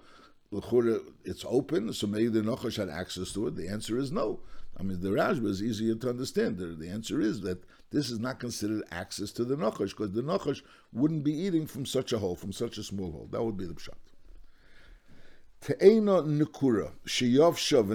l'chura 0.51 1.01
it's 1.25 1.45
open. 1.49 1.93
So 1.93 2.07
maybe 2.07 2.29
the 2.29 2.41
nachash 2.41 2.77
had 2.77 2.91
access 2.91 3.33
to 3.33 3.47
it. 3.47 3.57
The 3.57 3.69
answer 3.69 3.97
is 3.97 4.13
no. 4.13 4.41
I 4.79 4.83
mean, 4.83 5.01
the 5.01 5.11
Rashba 5.11 5.47
is 5.47 5.63
easier 5.63 5.95
to 5.97 6.11
understand. 6.11 6.59
The, 6.59 6.67
the, 6.67 6.89
answer 6.89 7.21
is 7.21 7.43
that 7.43 7.63
this 7.91 8.11
is 8.11 8.19
not 8.19 8.41
considered 8.41 8.83
access 8.91 9.31
to 9.33 9.45
the 9.45 9.55
nachash 9.55 9.91
because 9.91 10.13
the 10.13 10.23
nachash 10.23 10.63
wouldn't 10.93 11.25
be 11.25 11.33
eating 11.33 11.67
from 11.67 11.87
such 11.87 12.13
a 12.13 12.19
hole, 12.19 12.35
from 12.35 12.53
such 12.53 12.79
a 12.79 12.83
small 12.83 13.13
hole. 13.13 13.29
That 13.31 13.45
would 13.45 13.57
be 13.57 13.67
the 13.67 13.75
pshat. 13.75 13.95
Te'ena 15.61 16.23
Nikura, 16.23 16.91
Sheyov 17.07 17.55
Shav 17.55 17.87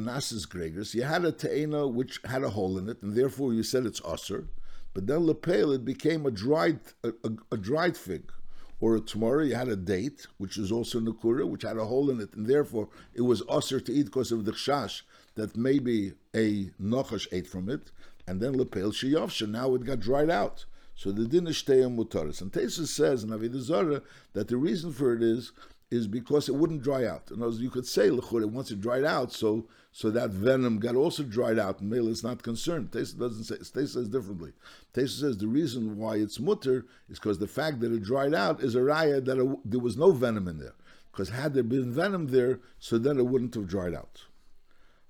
Gregors, 0.48 0.94
you 0.94 1.04
had 1.04 1.26
a 1.26 1.34
Te'ena 1.34 1.86
which 1.92 2.22
had 2.24 2.44
a 2.44 2.52
hole 2.52 2.78
in 2.78 2.88
it, 2.88 3.02
and 3.02 3.14
therefore 3.14 3.54
you 3.54 3.64
said 3.64 3.86
it's 3.86 4.02
Aser, 4.08 4.48
but 4.94 5.08
then 5.08 5.26
Lepel, 5.26 5.74
it 5.74 5.84
became 5.84 6.26
a 6.26 6.32
dried, 6.32 6.80
a, 7.04 7.10
a, 7.26 7.32
a 7.52 7.58
dried 7.58 7.98
fig 7.98 8.32
or 8.79 9.00
tomorrow 9.00 9.43
you 9.43 9.55
had 9.55 9.67
a 9.67 9.75
date, 9.75 10.27
which 10.38 10.57
is 10.57 10.72
also 10.72 11.00
Nakura, 11.00 11.48
which 11.48 11.63
had 11.63 11.77
a 11.77 11.86
hole 11.86 12.10
in 12.10 12.19
it, 12.19 12.34
and 12.36 12.46
therefore 12.46 12.89
it 13.13 13.22
was 13.22 13.43
usher 13.50 13.79
to 13.79 13.91
eat 13.91 14.05
because 14.05 14.31
of 14.31 14.46
the 14.46 14.51
chash 14.51 15.01
that 15.36 15.55
maybe 15.55 16.13
a 16.36 16.65
Nachash 16.81 17.27
ate 17.31 17.48
from 17.48 17.69
it, 17.69 17.91
and 18.27 18.41
then 18.41 18.53
Lepel 18.53 18.91
Shiyavsha, 18.91 19.50
now 19.50 19.74
it 19.75 19.86
got 19.86 20.00
dried 20.00 20.29
out. 20.29 20.65
So 20.96 21.12
the 21.12 21.27
din 21.27 21.46
is 21.46 21.62
mutaris. 21.62 22.41
And 22.41 22.51
Tesis 22.51 22.88
says 22.88 23.24
in 23.24 23.29
Avodah 23.29 23.60
Zarah 23.60 24.01
that 24.34 24.48
the 24.48 24.57
reason 24.57 24.91
for 24.91 25.13
it 25.13 25.22
is 25.22 25.51
is 25.89 26.08
because 26.08 26.50
it 26.50 26.56
wouldn't 26.56 26.84
dry 26.84 27.06
out. 27.06 27.32
In 27.32 27.38
other 27.38 27.48
words, 27.48 27.62
you 27.62 27.70
could 27.70 27.86
say 27.88 28.10
lechura 28.10 28.46
once 28.46 28.72
it 28.72 28.82
dried 28.82 29.06
out, 29.06 29.32
so 29.32 29.67
so 29.91 30.12
that 30.12 30.29
venom 30.29 30.79
got 30.79 30.96
also 30.96 31.24
dried 31.24 31.58
out, 31.58 31.79
and 31.79 31.91
is 31.94 32.24
not 32.24 32.44
concerned. 32.44 32.91
Tesis 32.91 33.17
doesn't 33.17 33.46
say. 33.46 33.56
Tesis 33.56 33.94
says 33.94 34.10
differently. 34.10 34.51
Tesis 34.94 35.22
says 35.22 35.38
the 35.38 35.48
reason 35.48 35.98
why 35.98 36.17
it's 36.17 36.39
mutter 36.39 36.86
is 37.10 37.20
because 37.20 37.39
the 37.39 37.48
fact 37.48 37.79
that 37.79 37.91
it 37.91 38.03
dried 38.03 38.36
out 38.36 38.62
is 38.62 38.75
a 38.75 38.79
raya 38.79 39.24
that 39.24 39.39
it, 39.39 39.58
there 39.65 39.79
was 39.79 39.98
no 39.98 40.12
venom 40.12 40.48
in 40.48 40.60
there. 40.60 40.75
Because 41.12 41.29
had 41.29 41.53
there 41.53 41.63
been 41.63 41.91
venom 41.91 42.27
there, 42.27 42.60
so 42.77 42.98
then 42.98 43.17
it 43.17 43.25
wouldn't 43.25 43.56
have 43.56 43.67
dried 43.67 43.96
out. 43.96 44.25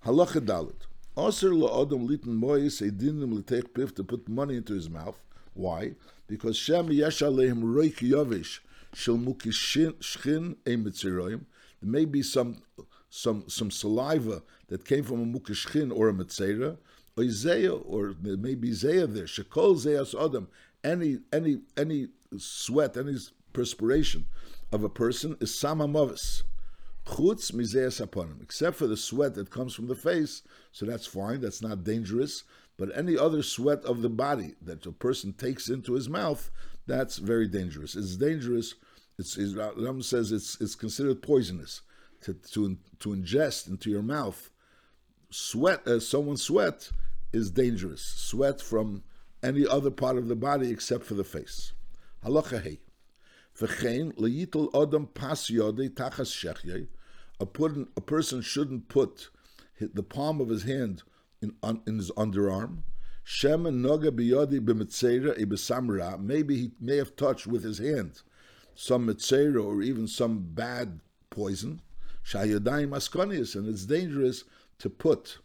Halacha 0.06 0.40
dalit. 0.40 0.86
Aser 1.18 1.50
la'adam 1.50 2.08
litin 2.08 2.40
moyis 2.40 2.82
edinim 2.82 3.34
l'teich 3.34 3.74
pif 3.74 3.94
to 3.96 4.04
put 4.04 4.30
money 4.30 4.56
into 4.56 4.74
his 4.74 4.90
mouth. 4.90 5.20
Why? 5.54 5.96
Because 6.28 6.56
Shem 6.56 6.92
yesh 6.92 7.20
aleim 7.20 7.64
roik 7.64 7.98
yavish 7.98 8.60
shchin. 8.94 10.56
There 11.82 11.92
may 11.92 12.06
be 12.06 12.24
some 12.24 12.62
some 13.10 13.48
some 13.48 13.72
saliva 13.72 14.44
that 14.68 14.86
came 14.86 15.04
from 15.04 15.22
a 15.22 15.40
mukishchin 15.40 15.96
or 15.96 16.10
a 16.10 16.14
mitzera, 16.14 16.78
or 17.18 17.24
zeya, 17.24 17.82
or 17.86 18.14
there 18.20 18.38
may 18.38 18.56
be 18.56 18.72
zeya 18.72 19.12
there. 19.12 19.26
Shekol 19.26 19.76
zeyas 19.76 20.14
adam. 20.14 20.48
Any 20.84 21.20
any 21.32 21.60
any 21.76 22.10
sweat, 22.38 22.98
any 22.98 23.18
perspiration 23.54 24.26
of 24.72 24.84
a 24.84 24.90
person 24.90 25.38
is 25.40 25.52
samamavis. 25.52 26.44
Chutz 27.06 27.54
mizeas 27.54 28.06
aponim, 28.06 28.42
except 28.42 28.76
for 28.76 28.86
the 28.86 28.98
sweat 28.98 29.34
that 29.36 29.50
comes 29.50 29.74
from 29.74 29.88
the 29.88 29.96
face, 29.96 30.44
so 30.74 30.86
that's 30.86 31.06
fine, 31.06 31.40
that's 31.40 31.62
not 31.62 31.84
dangerous. 31.84 32.44
But 32.78 32.96
any 32.96 33.18
other 33.18 33.42
sweat 33.42 33.84
of 33.86 34.02
the 34.02 34.10
body 34.10 34.56
that 34.62 34.86
a 34.86 34.92
person 34.92 35.34
takes 35.34 35.70
into 35.70 35.94
his 35.94 36.10
mouth, 36.10 36.52
that's 36.88 37.18
very 37.18 37.48
dangerous. 37.48 37.96
It's 37.96 38.16
dangerous. 38.16 38.76
It's, 39.20 39.38
it's 39.38 39.54
Ram 39.54 40.02
says 40.02 40.32
it's 40.32 40.60
it's 40.62 40.76
considered 40.76 41.22
poisonous 41.22 41.82
to 42.22 42.34
to 42.34 42.78
to 43.00 43.10
ingest 43.10 43.68
into 43.68 43.90
your 43.90 44.04
mouth. 44.04 44.50
Sweat, 45.30 45.86
uh, 45.86 46.00
someone's 46.00 46.42
sweat 46.42 46.90
is 47.34 47.52
dangerous. 47.52 48.02
Sweat 48.02 48.62
from 48.62 49.04
any 49.44 49.68
other 49.68 49.92
part 49.92 50.18
of 50.18 50.28
the 50.28 50.36
body 50.36 50.72
except 50.72 51.04
for 51.04 51.16
the 51.16 51.24
face. 51.24 51.74
Halacha 52.26 52.62
hey. 52.62 52.80
V'chein 53.60 54.14
pas 55.14 55.50
a 57.40 58.02
person 58.02 58.42
shouldn't 58.42 58.88
put 58.88 59.30
the 59.80 60.04
palm 60.04 60.42
of 60.42 60.50
his 60.50 60.64
hand 60.64 61.04
in, 61.42 61.56
on, 61.62 61.82
in 61.86 61.98
his 61.98 62.12
underarm. 62.12 62.84
Shema 63.30 63.72
noga 63.72 64.10
biyodi 64.10 64.62
b'mitzera 64.62 65.38
ibesamra. 65.38 66.18
Maybe 66.18 66.56
he 66.56 66.72
may 66.80 66.96
have 66.96 67.18
touched 67.18 67.46
with 67.46 67.62
his 67.62 67.78
hand 67.78 68.22
some 68.74 69.06
mitzera 69.06 69.62
or 69.62 69.82
even 69.82 70.08
some 70.08 70.40
bad 70.54 71.02
poison. 71.30 71.82
Shayadayim 72.24 72.92
askonius, 72.92 73.54
and 73.54 73.68
it's 73.68 73.86
dangerous 73.86 74.46
to 74.80 74.90
put 74.90 75.40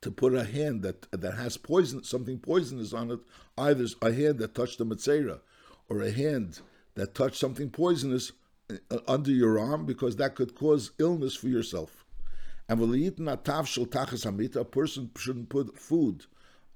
to 0.00 0.12
put 0.12 0.32
a 0.32 0.44
hand 0.44 0.82
that 0.82 1.10
that 1.10 1.34
has 1.34 1.56
poison, 1.56 2.04
something 2.04 2.38
poisonous 2.38 2.92
on 2.92 3.10
it, 3.10 3.18
either 3.58 3.86
a 4.00 4.12
hand 4.12 4.38
that 4.38 4.54
touched 4.54 4.78
the 4.78 4.86
mitzera 4.86 5.40
or 5.88 6.02
a 6.02 6.12
hand 6.12 6.60
that 6.94 7.16
touched 7.16 7.40
something 7.40 7.68
poisonous 7.68 8.30
uh, 8.70 8.98
under 9.08 9.32
your 9.32 9.58
arm 9.58 9.86
because 9.86 10.14
that 10.16 10.36
could 10.36 10.54
cause 10.54 10.92
illness 11.00 11.34
for 11.34 11.48
yourself. 11.48 12.04
And 12.68 12.80
a 12.80 13.36
person 14.64 15.10
shouldn't 15.16 15.48
put 15.48 15.76
food 15.76 16.26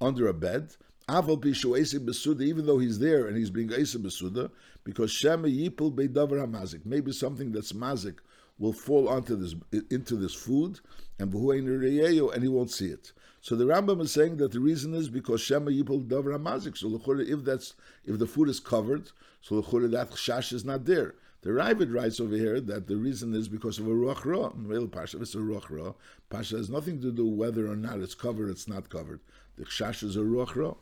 under 0.01 0.29
a 0.29 0.35
bed, 0.35 0.75
even 1.11 2.67
though 2.67 2.79
he's 2.79 2.99
there 2.99 3.27
and 3.27 3.37
he's 3.37 3.51
being 3.51 3.73
Esa 3.73 3.99
Besuda, 3.99 4.51
because 4.85 5.11
Shema 5.11 5.49
Yipul 5.49 5.95
Beidavar 5.95 6.47
Hamazik, 6.47 6.85
maybe 6.85 7.13
something 7.13 7.53
that's 7.53 7.73
mazik 7.73 8.19
will 8.59 8.73
fall 8.73 9.09
onto 9.09 9.37
this 9.37 9.55
into 9.91 10.17
this 10.17 10.35
food, 10.35 10.81
and 11.19 11.33
and 11.33 12.43
he 12.43 12.49
won't 12.49 12.71
see 12.71 12.89
it. 12.89 13.13
So 13.41 13.55
the 13.55 13.65
Rambam 13.65 14.03
is 14.03 14.13
saying 14.13 14.37
that 14.39 14.53
the 14.53 14.61
reason 14.61 14.95
is 14.95 15.09
because 15.09 15.41
Shema 15.41 15.71
Yipul 15.71 16.07
Davar 16.07 16.37
Hamazik. 16.39 16.77
So 16.77 16.89
if 17.21 17.45
that's 17.45 17.75
if 18.05 18.19
the 18.19 18.27
food 18.27 18.49
is 18.49 18.61
covered, 18.61 19.11
so 19.41 19.61
that 19.61 20.11
shash 20.11 20.53
is 20.53 20.65
not 20.65 20.85
there. 20.85 21.15
The 21.43 21.51
Ravid 21.51 21.95
writes 21.95 22.19
over 22.19 22.37
here 22.37 22.61
that 22.61 22.89
the 22.89 22.97
reason 22.97 23.33
is 23.33 23.49
because 23.49 23.79
of 23.79 23.87
a 23.87 23.91
ruach 23.91 24.25
ra. 24.25 24.51
Real 24.57 24.89
pasha, 24.89 25.21
it's 25.21 25.35
a 25.35 25.39
ruach 25.39 25.71
ra. 25.71 25.93
Pasha 26.31 26.57
has 26.57 26.69
nothing 26.69 27.01
to 27.01 27.13
do 27.13 27.27
whether 27.27 27.71
or 27.71 27.77
not 27.77 28.01
it's 28.01 28.15
covered, 28.15 28.51
it's 28.51 28.67
not 28.67 28.89
covered. 28.89 29.21
The 29.57 29.65
chash 29.65 30.03
is 30.03 30.17
a 30.17 30.21
ruach 30.21 30.57
ra. 30.57 30.75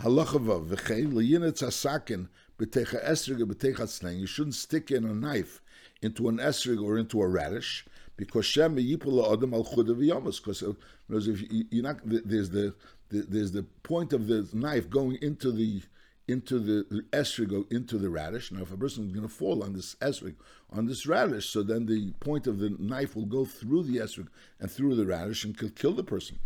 Halachava 0.00 0.66
v'chein 0.66 1.12
liyinetz 1.12 1.62
hasakin 1.62 2.28
b'techa 2.58 3.04
esrig 3.04 3.42
b'techa 3.42 3.82
tznein. 3.82 4.20
You 4.20 4.26
shouldn't 4.26 4.54
stick 4.54 4.90
in 4.90 5.04
a 5.04 5.14
knife 5.14 5.60
into 6.00 6.28
an 6.28 6.38
esrig 6.38 6.82
or 6.82 6.96
into 6.96 7.20
a 7.20 7.28
radish 7.28 7.84
because 8.16 8.46
shem 8.46 8.76
yipula 8.76 9.32
adam 9.32 9.52
al 9.52 9.64
chudav 9.64 9.98
Because 9.98 10.62
are 10.62 11.82
not 11.82 12.00
there's 12.04 12.50
the, 12.50 12.74
the 13.10 13.22
there's 13.28 13.52
the 13.52 13.62
point 13.82 14.12
of 14.12 14.26
the 14.26 14.48
knife 14.52 14.88
going 14.88 15.18
into 15.20 15.52
the 15.52 15.82
into 16.28 16.58
the, 16.58 16.86
the 16.90 17.02
esrig, 17.12 17.72
into 17.72 17.98
the 17.98 18.10
radish. 18.10 18.50
Now, 18.50 18.62
if 18.62 18.72
a 18.72 18.76
person 18.76 19.06
is 19.06 19.12
going 19.12 19.26
to 19.26 19.32
fall 19.32 19.62
on 19.62 19.72
this 19.72 19.94
esrig, 19.96 20.34
on 20.70 20.86
this 20.86 21.06
radish, 21.06 21.48
so 21.48 21.62
then 21.62 21.86
the 21.86 22.12
point 22.20 22.46
of 22.46 22.58
the 22.58 22.70
knife 22.78 23.14
will 23.14 23.26
go 23.26 23.44
through 23.44 23.84
the 23.84 23.98
esrig 23.98 24.28
and 24.58 24.70
through 24.70 24.96
the 24.96 25.06
radish 25.06 25.44
and 25.44 25.56
could 25.56 25.76
kill 25.76 25.92
the 25.92 26.04
person. 26.04 26.38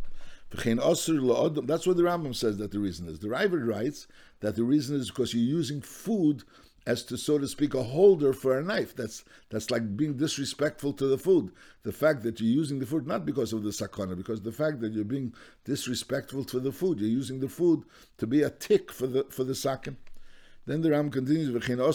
That's 0.50 0.66
what 1.06 1.96
the 1.96 2.02
Rambam 2.02 2.34
says 2.34 2.58
that 2.58 2.72
the 2.72 2.80
reason 2.80 3.08
is. 3.08 3.20
The 3.20 3.28
Ravid 3.28 3.66
writes 3.66 4.08
that 4.40 4.56
the 4.56 4.64
reason 4.64 4.96
is 4.96 5.08
because 5.08 5.32
you're 5.32 5.44
using 5.44 5.80
food 5.80 6.42
as 6.86 7.04
to, 7.04 7.16
so 7.16 7.38
to 7.38 7.46
speak, 7.46 7.74
a 7.74 7.82
holder 7.82 8.32
for 8.32 8.58
a 8.58 8.62
knife. 8.62 8.96
That's 8.96 9.24
that's 9.50 9.70
like 9.70 9.96
being 9.96 10.16
disrespectful 10.16 10.94
to 10.94 11.06
the 11.06 11.18
food. 11.18 11.52
The 11.82 11.92
fact 11.92 12.22
that 12.22 12.40
you're 12.40 12.50
using 12.50 12.78
the 12.78 12.86
food 12.86 13.06
not 13.06 13.26
because 13.26 13.52
of 13.52 13.62
the 13.62 13.70
sakana, 13.70 14.16
because 14.16 14.42
the 14.42 14.52
fact 14.52 14.80
that 14.80 14.92
you're 14.92 15.04
being 15.04 15.34
disrespectful 15.64 16.44
to 16.44 16.60
the 16.60 16.72
food. 16.72 17.00
You're 17.00 17.10
using 17.10 17.40
the 17.40 17.48
food 17.48 17.84
to 18.18 18.26
be 18.26 18.42
a 18.42 18.50
tick 18.50 18.92
for 18.92 19.06
the 19.06 19.24
for 19.24 19.44
the 19.44 19.54
sakin. 19.54 19.96
Then 20.66 20.82
the 20.82 20.90
Ram 20.90 21.10
continues, 21.10 21.48
You're 21.48 21.78
not 21.78 21.86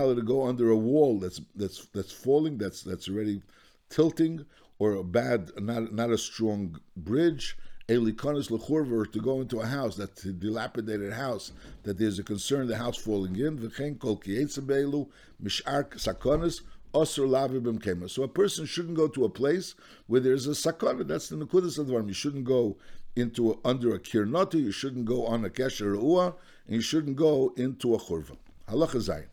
allowed 0.00 0.14
to 0.14 0.22
go 0.22 0.46
under 0.46 0.70
a 0.70 0.76
wall 0.76 1.18
that's 1.18 1.40
that's 1.54 1.84
that's 1.86 2.12
falling, 2.12 2.58
that's 2.58 2.82
that's 2.82 3.08
already 3.08 3.42
tilting, 3.88 4.44
or 4.78 4.94
a 4.94 5.04
bad, 5.04 5.50
not 5.58 5.92
not 5.92 6.10
a 6.10 6.18
strong 6.18 6.80
bridge 6.96 7.56
Elikonis 7.88 8.50
lechurver 8.50 9.10
to 9.12 9.20
go 9.20 9.40
into 9.40 9.60
a 9.60 9.66
house 9.66 9.94
that's 9.94 10.24
a 10.24 10.32
dilapidated 10.32 11.12
house 11.12 11.52
that 11.84 11.96
there's 11.96 12.18
a 12.18 12.24
concern 12.24 12.66
the 12.66 12.76
house 12.76 12.96
falling 12.96 13.36
in. 13.36 13.56
V'chein 13.56 13.96
kol 13.96 14.18
kiyetzebelu 14.18 15.08
mishar 15.40 15.88
sakonis 15.90 16.62
osur 16.92 17.28
lavi 17.28 17.60
b'mkema. 17.60 18.10
So 18.10 18.24
a 18.24 18.28
person 18.28 18.66
shouldn't 18.66 18.96
go 18.96 19.06
to 19.06 19.24
a 19.24 19.28
place 19.28 19.76
where 20.08 20.20
there's 20.20 20.48
a 20.48 20.50
sakona. 20.50 21.06
That's 21.06 21.28
the 21.28 21.36
nekudas 21.36 21.76
the 21.76 22.08
You 22.08 22.12
shouldn't 22.12 22.44
go 22.44 22.76
into 23.14 23.52
a, 23.52 23.68
under 23.68 23.94
a 23.94 24.00
kirnoti. 24.00 24.54
You 24.54 24.72
shouldn't 24.72 25.04
go 25.04 25.24
on 25.24 25.44
a 25.44 25.48
kesher 25.48 25.96
uah, 25.96 26.34
and 26.66 26.74
you 26.74 26.82
shouldn't 26.82 27.14
go 27.14 27.54
into 27.56 27.94
a 27.94 27.98
churva. 27.98 28.36
Halacha 28.68 28.96
zayin. 28.96 29.28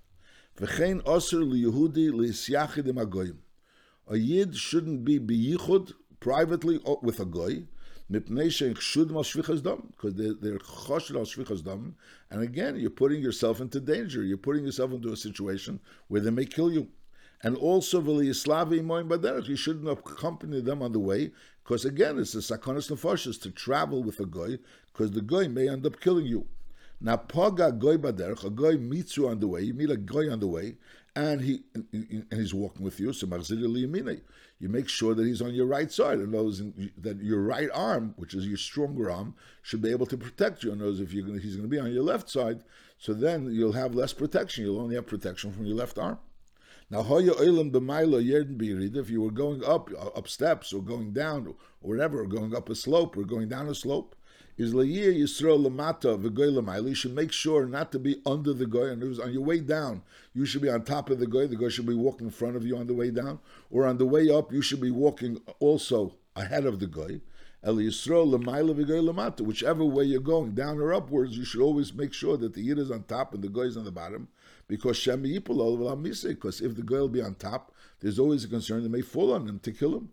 V'chein 0.58 1.02
osur 1.02 1.42
liyehudi 1.44 2.12
liyisyachid 2.12 2.88
im 2.88 3.00
A 4.08 4.16
yid 4.16 4.56
shouldn't 4.56 5.04
be 5.04 5.20
biyichud 5.20 5.94
privately 6.20 6.80
with 7.02 7.20
a 7.20 7.26
goy 7.26 7.66
because 8.14 10.16
they're, 10.16 10.34
they're 10.34 10.60
dam. 11.64 11.96
And 12.30 12.42
again, 12.42 12.78
you're 12.78 12.90
putting 12.90 13.22
yourself 13.22 13.60
into 13.60 13.80
danger. 13.80 14.24
You're 14.24 14.38
putting 14.38 14.66
yourself 14.66 14.92
into 14.92 15.12
a 15.12 15.18
situation 15.18 15.80
where 16.08 16.22
they 16.22 16.32
may 16.32 16.46
kill 16.46 16.72
you. 16.72 16.88
And 17.46 17.58
also, 17.58 18.02
you 18.02 18.34
shouldn't 18.34 19.90
accompany 19.90 20.62
them 20.62 20.82
on 20.82 20.94
the 20.94 21.00
way, 21.00 21.32
because 21.64 21.84
again, 21.84 22.18
it's 22.18 22.36
a 22.36 22.38
sakonis 22.38 22.90
nefashis 22.90 23.42
to 23.42 23.52
travel 23.52 24.02
with 24.02 24.22
a 24.22 24.26
goy, 24.26 24.60
because 24.94 25.12
the 25.12 25.22
goy 25.22 25.50
may 25.50 25.68
end 25.68 25.86
up 25.86 26.00
killing 26.00 26.26
you. 26.26 26.48
Now, 27.06 27.18
paga 27.18 27.74
goy 27.74 27.98
baderch, 27.98 28.46
a 28.46 28.50
goy 28.50 28.78
meets 28.78 29.18
you 29.18 29.28
on 29.28 29.42
the 29.42 29.48
way. 29.48 29.62
You 29.62 29.74
meet 29.74 29.90
a 29.90 29.98
goy 29.98 30.32
on 30.32 30.40
the 30.40 30.48
way, 30.48 30.78
and 31.18 31.42
he 31.42 31.64
and 31.92 32.26
he's 32.32 32.54
walking 32.54 32.86
with 32.86 32.98
you. 32.98 33.12
So 33.12 33.28
you 33.28 34.70
make 34.70 34.88
sure 34.88 35.14
that 35.14 35.26
he's 35.26 35.42
on 35.42 35.54
your 35.54 35.66
right 35.66 35.92
side 35.92 36.20
and 36.20 36.32
knows 36.32 36.64
that 36.98 37.22
your 37.22 37.42
right 37.42 37.68
arm, 37.74 38.14
which 38.16 38.34
is 38.34 38.48
your 38.48 38.56
stronger 38.56 39.12
arm, 39.12 39.36
should 39.62 39.82
be 39.82 39.92
able 39.92 40.06
to 40.06 40.18
protect 40.18 40.64
you. 40.64 40.72
And 40.72 40.80
knows 40.80 41.02
if 41.02 41.12
you're 41.12 41.28
to, 41.28 41.40
he's 41.40 41.58
going 41.58 41.70
to 41.70 41.76
be 41.76 41.78
on 41.78 41.92
your 41.92 42.04
left 42.04 42.30
side, 42.30 42.64
so 42.98 43.14
then 43.14 43.52
you'll 43.52 43.74
have 43.74 43.94
less 43.94 44.14
protection. 44.14 44.64
You'll 44.64 44.80
only 44.80 44.96
have 44.96 45.06
protection 45.06 45.52
from 45.52 45.66
your 45.66 45.76
left 45.76 46.00
arm. 46.00 46.20
Now, 46.90 47.02
if 47.02 47.10
you 49.10 49.22
were 49.22 49.32
going 49.32 49.62
up 49.66 49.90
uh, 49.92 50.08
up 50.08 50.30
steps 50.30 50.72
or 50.72 50.82
going 50.82 51.12
down 51.12 51.48
or 51.48 51.56
whatever, 51.82 52.22
or 52.22 52.28
going 52.28 52.56
up 52.56 52.70
a 52.70 52.76
slope 52.76 53.18
or 53.18 53.24
going 53.24 53.50
down 53.50 53.68
a 53.68 53.76
slope, 53.76 54.16
is 54.58 54.74
Layir 54.74 55.12
Yisrael 55.12 55.66
Lamata 55.66 56.20
V'goy 56.22 56.52
Lamayla. 56.52 56.90
You 56.90 56.96
should 56.96 57.16
make 57.16 57.32
sure 57.32 57.66
not 57.66 57.92
to 57.92 58.00
be 58.00 58.22
under 58.26 58.54
the 58.54 58.68
goy. 58.68 58.90
And 58.90 59.20
on 59.20 59.34
your 59.34 59.42
way 59.42 59.60
down, 59.60 60.04
you 60.34 60.46
should 60.46 60.62
be 60.62 60.70
on 60.70 60.84
top 60.84 61.10
of 61.10 61.20
the 61.20 61.28
goy. 61.28 61.48
The 61.48 61.56
goy 61.56 61.70
should 61.70 61.88
be 61.88 61.96
walking 61.96 62.28
in 62.28 62.32
front 62.32 62.56
of 62.56 62.66
you 62.66 62.78
on 62.78 62.88
the 62.88 62.94
way 62.94 63.10
down. 63.10 63.40
Or 63.72 63.86
on 63.86 63.98
the 63.98 64.06
way 64.06 64.30
up, 64.30 64.54
you 64.54 64.62
should 64.62 64.82
be 64.82 64.92
walking 64.92 65.42
also 65.60 66.16
ahead 66.36 66.66
of 66.66 66.80
the 66.80 66.88
goy. 66.88 67.22
El 67.64 67.76
Yisrael 67.78 68.32
Lamayla 68.32 68.76
V'goy 68.76 69.02
Lamata. 69.02 69.42
Whichever 69.42 69.86
way 69.86 70.04
you're 70.04 70.22
going, 70.22 70.52
down 70.52 70.80
or 70.80 70.94
upwards, 70.94 71.36
you 71.38 71.46
should 71.46 71.62
always 71.62 71.94
make 71.94 72.14
sure 72.14 72.38
that 72.38 72.54
the 72.54 72.62
Yid 72.62 72.78
is 72.78 72.92
on 72.92 73.04
top 73.04 73.34
and 73.34 73.44
the 73.44 73.50
goy 73.50 73.64
is 73.64 73.78
on 73.78 73.86
the 73.86 73.92
bottom. 73.92 74.28
Because 74.68 74.98
Shem 74.98 75.24
Yipol 75.24 76.28
Because 76.28 76.62
if 76.62 76.76
the 76.76 76.84
goy 76.84 77.00
will 77.00 77.10
be 77.10 77.22
on 77.22 77.36
top, 77.36 77.74
there's 78.02 78.20
always 78.20 78.44
a 78.44 78.48
concern 78.48 78.84
that 78.84 78.90
may 78.90 79.02
fall 79.02 79.34
on 79.34 79.48
him 79.48 79.60
to 79.60 79.72
kill 79.72 79.96
him. 79.96 80.10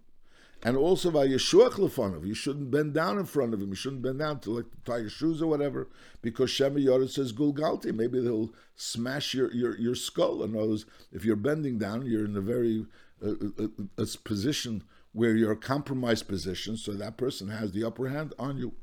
And 0.63 0.77
also 0.77 1.11
by 1.11 1.27
Yeshuach 1.27 1.73
lefanov, 1.73 2.27
you 2.27 2.35
shouldn't 2.35 2.71
bend 2.71 2.93
down 2.93 3.19
in 3.19 3.25
front 3.25 3.55
of 3.55 3.63
him. 3.63 3.71
You 3.71 3.75
shouldn't 3.75 4.03
bend 4.03 4.19
down 4.19 4.41
to 4.41 4.51
like 4.51 4.67
tie 4.85 4.99
your 4.99 5.09
shoes 5.09 5.41
or 5.41 5.47
whatever, 5.47 5.89
because 6.21 6.51
Shema 6.51 6.79
Yored 6.79 7.11
says 7.11 7.33
Gulgalti. 7.33 7.95
Maybe 7.95 8.21
they'll 8.21 8.53
smash 8.77 9.33
your, 9.33 9.51
your, 9.53 9.79
your 9.79 9.95
skull. 9.95 10.43
Other 10.43 10.53
words, 10.59 10.85
if 11.13 11.25
you're 11.25 11.37
bending 11.37 11.79
down, 11.79 12.05
you're 12.05 12.27
in 12.27 12.37
a 12.37 12.43
very 12.43 12.87
uh, 13.25 13.29
a, 13.29 13.65
uh, 13.65 13.69
a, 13.99 14.03
uh, 14.03 14.07
position 14.23 14.83
where 15.13 15.35
you're 15.35 15.53
a 15.53 15.57
compromised 15.57 16.29
position, 16.29 16.77
so 16.77 16.93
that 16.93 17.17
person 17.17 17.49
has 17.49 17.73
the 17.73 17.85
upper 17.85 18.09
hand 18.09 18.33
on 18.39 18.59
you. 18.59 18.75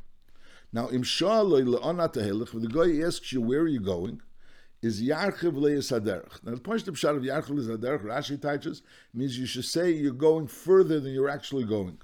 Now, 0.73 0.87
imshallah 0.87 2.53
when 2.53 2.63
the 2.63 2.67
guy 2.67 3.05
asks 3.05 3.31
you 3.31 3.41
where 3.41 3.61
are 3.61 3.67
you 3.67 3.79
going, 3.79 4.21
is 4.81 5.01
Yarchiv 5.01 5.55
Leis 5.55 5.91
Haderech. 5.91 6.43
Now, 6.43 6.51
the 6.51 6.57
point 6.57 6.87
of 6.87 6.99
the 6.99 7.09
of 7.09 7.23
Yarchiv 7.23 7.49
Leis 7.49 7.67
Haderech, 7.67 8.03
Rashi 8.03 8.41
teaches, 8.41 8.83
means 9.13 9.37
you 9.37 9.45
should 9.45 9.65
say 9.65 9.91
you're 9.91 10.11
going 10.11 10.47
further 10.47 10.99
than 10.99 11.13
you're 11.13 11.29
actually 11.29 11.63
going. 11.63 11.97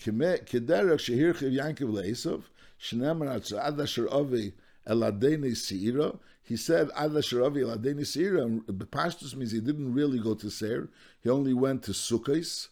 Kederech 0.00 0.46
Shehirchiv 0.46 1.52
Yankiv 1.52 1.90
Leisov, 1.90 2.42
Shnemer 2.80 3.38
Atzad 3.38 4.12
Avi 4.12 4.54
Eladeni 4.86 5.52
Seira. 5.52 6.18
He 6.42 6.56
said 6.56 6.90
Ad 6.96 7.16
Asher 7.16 7.44
Avi 7.44 7.60
Eladeni 7.60 8.00
Seira, 8.00 8.42
and 8.42 8.62
Bepashtus 8.62 9.36
means 9.36 9.52
he 9.52 9.60
didn't 9.60 9.92
really 9.92 10.18
go 10.18 10.34
to 10.34 10.50
Seir, 10.50 10.88
he 11.22 11.30
only 11.30 11.54
went 11.54 11.84
to 11.84 11.92
Sukkos, 11.92 12.68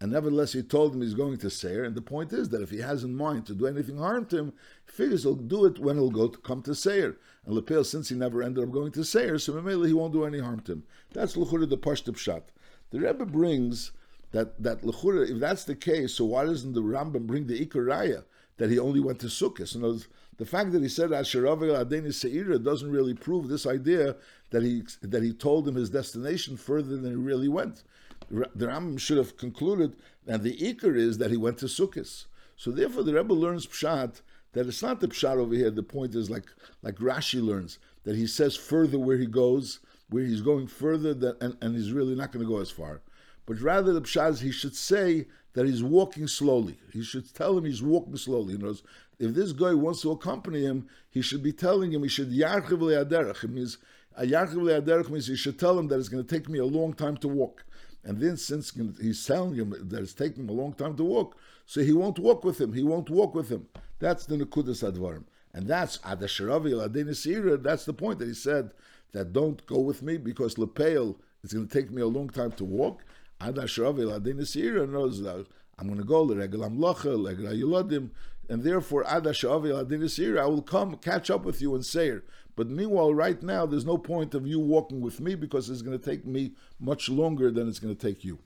and 0.00 0.12
nevertheless, 0.12 0.54
he 0.54 0.62
told 0.62 0.94
him 0.94 1.02
he's 1.02 1.12
going 1.12 1.36
to 1.38 1.50
Seir. 1.50 1.84
And 1.84 1.94
the 1.94 2.00
point 2.00 2.32
is 2.32 2.48
that 2.48 2.62
if 2.62 2.70
he 2.70 2.78
has 2.78 3.04
in 3.04 3.14
mind 3.14 3.44
to 3.46 3.54
do 3.54 3.66
anything 3.66 3.98
harm 3.98 4.24
to 4.26 4.38
him, 4.38 4.52
he 4.86 4.92
figures 4.92 5.24
he'll 5.24 5.34
do 5.34 5.66
it 5.66 5.78
when 5.78 5.96
he'll 5.96 6.10
go 6.10 6.28
to 6.28 6.38
come 6.38 6.62
to 6.62 6.74
Seir. 6.74 7.18
And 7.46 7.54
Lepel, 7.54 7.84
since 7.84 8.08
he 8.08 8.14
never 8.14 8.42
ended 8.42 8.64
up 8.64 8.70
going 8.70 8.92
to 8.92 9.04
Seir, 9.04 9.38
so 9.38 9.52
maybe 9.60 9.88
he 9.88 9.94
won't 9.94 10.12
do 10.12 10.24
any 10.24 10.38
harm 10.38 10.60
to 10.60 10.72
him. 10.72 10.82
That's 11.12 11.36
Lechura 11.36 11.68
the 11.68 11.78
Pashtub 11.78 12.16
Shat. 12.16 12.50
The 12.90 13.00
Rebbe 13.00 13.24
brings 13.24 13.92
that 14.32 14.62
that 14.62 14.82
Lechura, 14.82 15.28
if 15.28 15.38
that's 15.38 15.64
the 15.64 15.74
case, 15.74 16.14
so 16.14 16.26
why 16.26 16.44
doesn't 16.44 16.74
the 16.74 16.82
Rambam 16.82 17.26
bring 17.26 17.46
the 17.46 17.64
Ikaraya 17.64 18.24
that 18.58 18.70
he 18.70 18.78
only 18.78 19.00
went 19.00 19.20
to 19.20 19.26
Sukkot? 19.26 19.76
Other 19.76 20.04
the 20.36 20.46
fact 20.46 20.72
that 20.72 20.82
he 20.82 20.88
said 20.88 21.10
Asheravel 21.10 21.84
Adeni 21.84 22.08
Seira 22.08 22.62
doesn't 22.62 22.90
really 22.90 23.14
prove 23.14 23.48
this 23.48 23.66
idea 23.66 24.16
that 24.50 24.62
he 24.62 24.82
that 25.02 25.22
he 25.22 25.32
told 25.32 25.66
him 25.66 25.74
his 25.74 25.90
destination 25.90 26.56
further 26.56 26.96
than 26.96 27.10
he 27.10 27.16
really 27.16 27.48
went 27.48 27.82
the 28.30 28.66
Rambam 28.66 28.98
should 28.98 29.18
have 29.18 29.36
concluded 29.36 29.96
that 30.26 30.42
the 30.42 30.56
Iker 30.58 30.96
is 30.96 31.18
that 31.18 31.30
he 31.30 31.36
went 31.36 31.58
to 31.58 31.66
Sukkot. 31.66 32.26
So 32.56 32.70
therefore, 32.70 33.02
the 33.02 33.14
Rebbe 33.14 33.32
learns 33.32 33.66
Pshat 33.66 34.20
that 34.52 34.66
it's 34.66 34.82
not 34.82 35.00
the 35.00 35.08
Pshat 35.08 35.36
over 35.36 35.54
here. 35.54 35.70
The 35.70 35.82
point 35.82 36.14
is 36.14 36.30
like 36.30 36.46
like 36.82 36.96
Rashi 36.96 37.42
learns 37.42 37.78
that 38.04 38.16
he 38.16 38.26
says 38.26 38.56
further 38.56 38.98
where 38.98 39.18
he 39.18 39.26
goes, 39.26 39.80
where 40.08 40.24
he's 40.24 40.40
going 40.40 40.66
further, 40.66 41.14
than, 41.14 41.36
and, 41.40 41.56
and 41.60 41.76
he's 41.76 41.92
really 41.92 42.14
not 42.14 42.32
going 42.32 42.44
to 42.44 42.50
go 42.50 42.60
as 42.60 42.70
far. 42.70 43.02
But 43.46 43.60
rather, 43.60 43.92
the 43.92 44.02
Pshat 44.02 44.30
is 44.30 44.40
he 44.40 44.52
should 44.52 44.76
say 44.76 45.26
that 45.54 45.66
he's 45.66 45.82
walking 45.82 46.26
slowly. 46.28 46.78
He 46.92 47.02
should 47.02 47.32
tell 47.34 47.58
him 47.58 47.64
he's 47.64 47.82
walking 47.82 48.16
slowly. 48.16 48.52
You 48.52 48.58
know, 48.58 48.74
if 49.18 49.34
this 49.34 49.52
guy 49.52 49.74
wants 49.74 50.02
to 50.02 50.12
accompany 50.12 50.62
him, 50.62 50.88
he 51.10 51.22
should 51.22 51.42
be 51.42 51.52
telling 51.52 51.92
him 51.92 52.02
he 52.02 52.08
should 52.08 52.30
yarchiv 52.30 52.78
le'aderech. 52.78 53.44
It 53.44 53.50
means 53.50 53.78
a 54.16 54.24
yarchiv 54.24 54.54
le'aderech 54.54 55.10
means 55.10 55.26
he 55.26 55.36
should 55.36 55.58
tell 55.58 55.78
him 55.78 55.88
that 55.88 55.98
it's 55.98 56.08
going 56.08 56.24
to 56.24 56.36
take 56.36 56.48
me 56.48 56.58
a 56.58 56.64
long 56.64 56.92
time 56.94 57.16
to 57.18 57.28
walk. 57.28 57.64
And 58.04 58.18
then 58.18 58.36
since 58.36 58.72
he's 59.00 59.26
telling 59.26 59.54
him 59.54 59.74
that 59.88 60.00
it's 60.00 60.14
taking 60.14 60.44
him 60.44 60.48
a 60.48 60.52
long 60.52 60.72
time 60.72 60.96
to 60.96 61.04
walk, 61.04 61.36
so 61.66 61.82
he 61.82 61.92
won't 61.92 62.18
walk 62.18 62.44
with 62.44 62.60
him. 62.60 62.72
He 62.72 62.82
won't 62.82 63.10
walk 63.10 63.34
with 63.34 63.50
him. 63.50 63.66
That's 64.00 64.26
the 64.26 64.36
Nekudas 64.36 64.82
Advarim. 64.82 65.24
And 65.54 65.68
that's 65.68 65.98
Adasharavi 65.98 66.74
Ladin 66.74 67.62
That's 67.62 67.84
the 67.84 67.92
point 67.92 68.18
that 68.18 68.28
he 68.28 68.34
said 68.34 68.72
that 69.12 69.32
don't 69.32 69.64
go 69.66 69.78
with 69.78 70.02
me 70.02 70.16
because 70.16 70.56
Lepeil 70.56 71.16
is 71.42 71.52
going 71.52 71.68
to 71.68 71.72
take 71.72 71.90
me 71.90 72.02
a 72.02 72.06
long 72.06 72.28
time 72.28 72.52
to 72.52 72.64
walk. 72.64 73.04
Adasharavi 73.40 74.10
Ladin 74.10 74.92
knows 74.92 75.22
that 75.22 75.46
I'm 75.78 75.86
going 75.86 75.98
to 75.98 76.04
go 76.04 76.26
Leregel 76.26 76.68
Amlocha, 76.68 77.16
Leregel 77.16 77.60
Yuladim, 77.60 78.10
and 78.48 78.62
therefore 78.62 79.04
Adasharavi 79.04 79.74
Ladin 79.74 80.38
I 80.38 80.46
will 80.46 80.62
come 80.62 80.96
catch 80.96 81.30
up 81.30 81.44
with 81.44 81.60
you 81.60 81.74
and 81.74 81.84
Seir. 81.84 82.24
But 82.56 82.68
meanwhile, 82.68 83.14
right 83.14 83.42
now, 83.42 83.64
there's 83.66 83.86
no 83.86 83.96
point 83.96 84.34
of 84.34 84.46
you 84.46 84.60
walking 84.60 85.00
with 85.00 85.20
me 85.20 85.34
because 85.34 85.70
it's 85.70 85.82
going 85.82 85.98
to 85.98 86.04
take 86.04 86.26
me 86.26 86.52
much 86.78 87.08
longer 87.08 87.50
than 87.50 87.68
it's 87.68 87.78
going 87.78 87.96
to 87.96 88.06
take 88.08 88.24
you. 88.24 88.38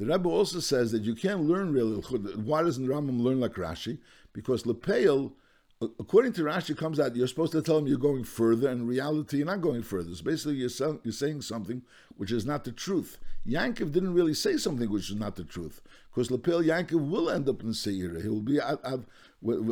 The 0.00 0.06
Rebbe 0.06 0.28
also 0.28 0.60
says 0.60 0.92
that 0.92 1.02
you 1.02 1.14
can't 1.14 1.42
learn 1.42 1.74
really. 1.74 2.00
Why 2.00 2.62
doesn't 2.62 2.86
Rambam 2.88 3.20
learn 3.20 3.38
like 3.38 3.54
Rashi? 3.54 3.98
Because 4.32 4.64
Lepeil, 4.64 5.32
according 5.80 6.32
to 6.34 6.42
Rashi, 6.42 6.76
comes 6.76 7.00
out 7.00 7.16
you're 7.16 7.26
supposed 7.26 7.52
to 7.52 7.62
tell 7.62 7.78
him 7.78 7.86
you're 7.86 7.98
going 7.98 8.24
further. 8.24 8.70
In 8.70 8.86
reality, 8.86 9.38
you're 9.38 9.46
not 9.46 9.60
going 9.60 9.82
further. 9.82 10.14
So 10.14 10.24
basically, 10.24 10.56
you're, 10.56 10.70
you're 11.02 11.12
saying 11.12 11.42
something 11.42 11.82
which 12.16 12.32
is 12.32 12.46
not 12.46 12.64
the 12.64 12.72
truth. 12.72 13.18
Yankov 13.46 13.92
didn't 13.92 14.14
really 14.14 14.34
say 14.34 14.56
something 14.56 14.90
which 14.90 15.10
is 15.10 15.16
not 15.16 15.36
the 15.36 15.44
truth. 15.44 15.80
Because 16.12 16.28
Lepeil 16.28 16.64
Yankov 16.64 17.08
will 17.08 17.30
end 17.30 17.48
up 17.48 17.62
in 17.62 17.72
Seir. 17.72 18.20
He 18.20 18.28
will 18.28 18.40
be 18.40 18.58
at, 18.58 18.84
at, 18.84 19.00
so 19.42 19.62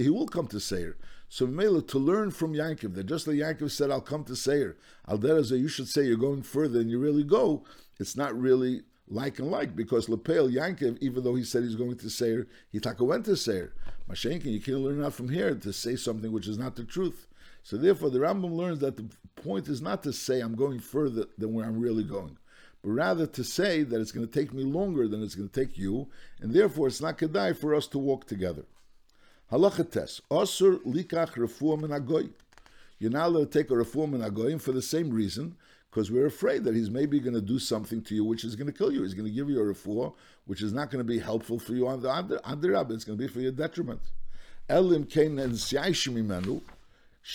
he 0.00 0.10
will 0.10 0.26
come 0.26 0.48
to 0.48 0.58
Seir. 0.58 0.96
So 1.28 1.46
Mela, 1.46 1.82
to 1.82 1.98
learn 1.98 2.32
from 2.32 2.54
Yankov, 2.54 2.94
that 2.94 3.06
just 3.06 3.28
like 3.28 3.36
Yankov 3.36 3.70
said, 3.70 3.92
I'll 3.92 4.00
come 4.00 4.24
to 4.24 4.34
Seir, 4.34 4.76
Al 5.06 5.24
you 5.24 5.68
should 5.68 5.88
say 5.88 6.02
you're 6.02 6.16
going 6.16 6.42
further 6.42 6.78
than 6.78 6.88
you 6.88 6.98
really 6.98 7.22
go, 7.22 7.64
it's 8.00 8.16
not 8.16 8.36
really 8.36 8.82
like 9.10 9.38
and 9.38 9.50
like, 9.50 9.76
because 9.76 10.08
Lepel 10.08 10.48
Yankov, 10.48 10.96
even 11.00 11.24
though 11.24 11.34
he 11.34 11.44
said 11.44 11.64
he's 11.64 11.74
going 11.74 11.96
to 11.96 12.08
Seir, 12.08 12.46
he 12.70 12.78
taka 12.78 13.04
went 13.04 13.26
to 13.26 13.36
Seir. 13.36 13.72
Mashenkin, 14.08 14.46
you 14.46 14.60
can't 14.60 14.78
learn 14.78 15.04
out 15.04 15.14
from 15.14 15.28
here 15.28 15.54
to 15.54 15.72
say 15.72 15.96
something 15.96 16.32
which 16.32 16.48
is 16.48 16.58
not 16.58 16.76
the 16.76 16.84
truth. 16.84 17.26
So 17.62 17.76
therefore, 17.76 18.10
the 18.10 18.20
Rambam 18.20 18.56
learns 18.56 18.78
that 18.78 18.96
the 18.96 19.04
point 19.36 19.68
is 19.68 19.82
not 19.82 20.02
to 20.04 20.12
say 20.12 20.40
I'm 20.40 20.54
going 20.54 20.78
further 20.78 21.26
than 21.36 21.52
where 21.52 21.66
I'm 21.66 21.78
really 21.78 22.04
going 22.04 22.38
but 22.82 22.90
rather 22.90 23.26
to 23.26 23.44
say 23.44 23.82
that 23.82 24.00
it's 24.00 24.12
going 24.12 24.26
to 24.26 24.32
take 24.32 24.52
me 24.52 24.62
longer 24.62 25.06
than 25.06 25.22
it's 25.22 25.34
going 25.34 25.48
to 25.48 25.64
take 25.64 25.76
you, 25.76 26.08
and 26.40 26.52
therefore 26.52 26.86
it's 26.86 27.00
not 27.00 27.18
kedai 27.18 27.56
for 27.56 27.74
us 27.74 27.86
to 27.88 27.98
walk 27.98 28.26
together. 28.26 28.64
Halacha 29.52 29.90
tes, 29.90 30.20
osur 30.30 30.82
likach 30.84 31.34
refuah 31.34 31.78
agoy. 31.78 32.30
You're 32.98 33.10
not 33.10 33.26
allowed 33.26 33.52
to 33.52 33.58
take 33.58 33.70
a 33.70 33.74
refuah 33.74 34.08
min 34.08 34.58
for 34.58 34.72
the 34.72 34.82
same 34.82 35.10
reason, 35.10 35.56
because 35.90 36.10
we're 36.10 36.26
afraid 36.26 36.64
that 36.64 36.74
he's 36.74 36.90
maybe 36.90 37.18
going 37.18 37.34
to 37.34 37.40
do 37.40 37.58
something 37.58 38.00
to 38.02 38.14
you 38.14 38.24
which 38.24 38.44
is 38.44 38.54
going 38.54 38.66
to 38.66 38.72
kill 38.72 38.92
you. 38.92 39.02
He's 39.02 39.14
going 39.14 39.28
to 39.28 39.34
give 39.34 39.50
you 39.50 39.60
a 39.60 39.74
refuah 39.74 40.12
which 40.46 40.62
is 40.62 40.72
not 40.72 40.90
going 40.90 41.04
to 41.04 41.08
be 41.08 41.18
helpful 41.18 41.58
for 41.58 41.74
you 41.74 41.88
on 41.88 42.00
the 42.02 42.10
under 42.10 42.36
It's 42.90 43.04
going 43.04 43.18
to 43.18 43.24
be 43.24 43.28
for 43.28 43.40
your 43.40 43.52
detriment. 43.52 44.00
Elim 44.68 45.04
kein 45.04 45.34
menu. 45.34 46.60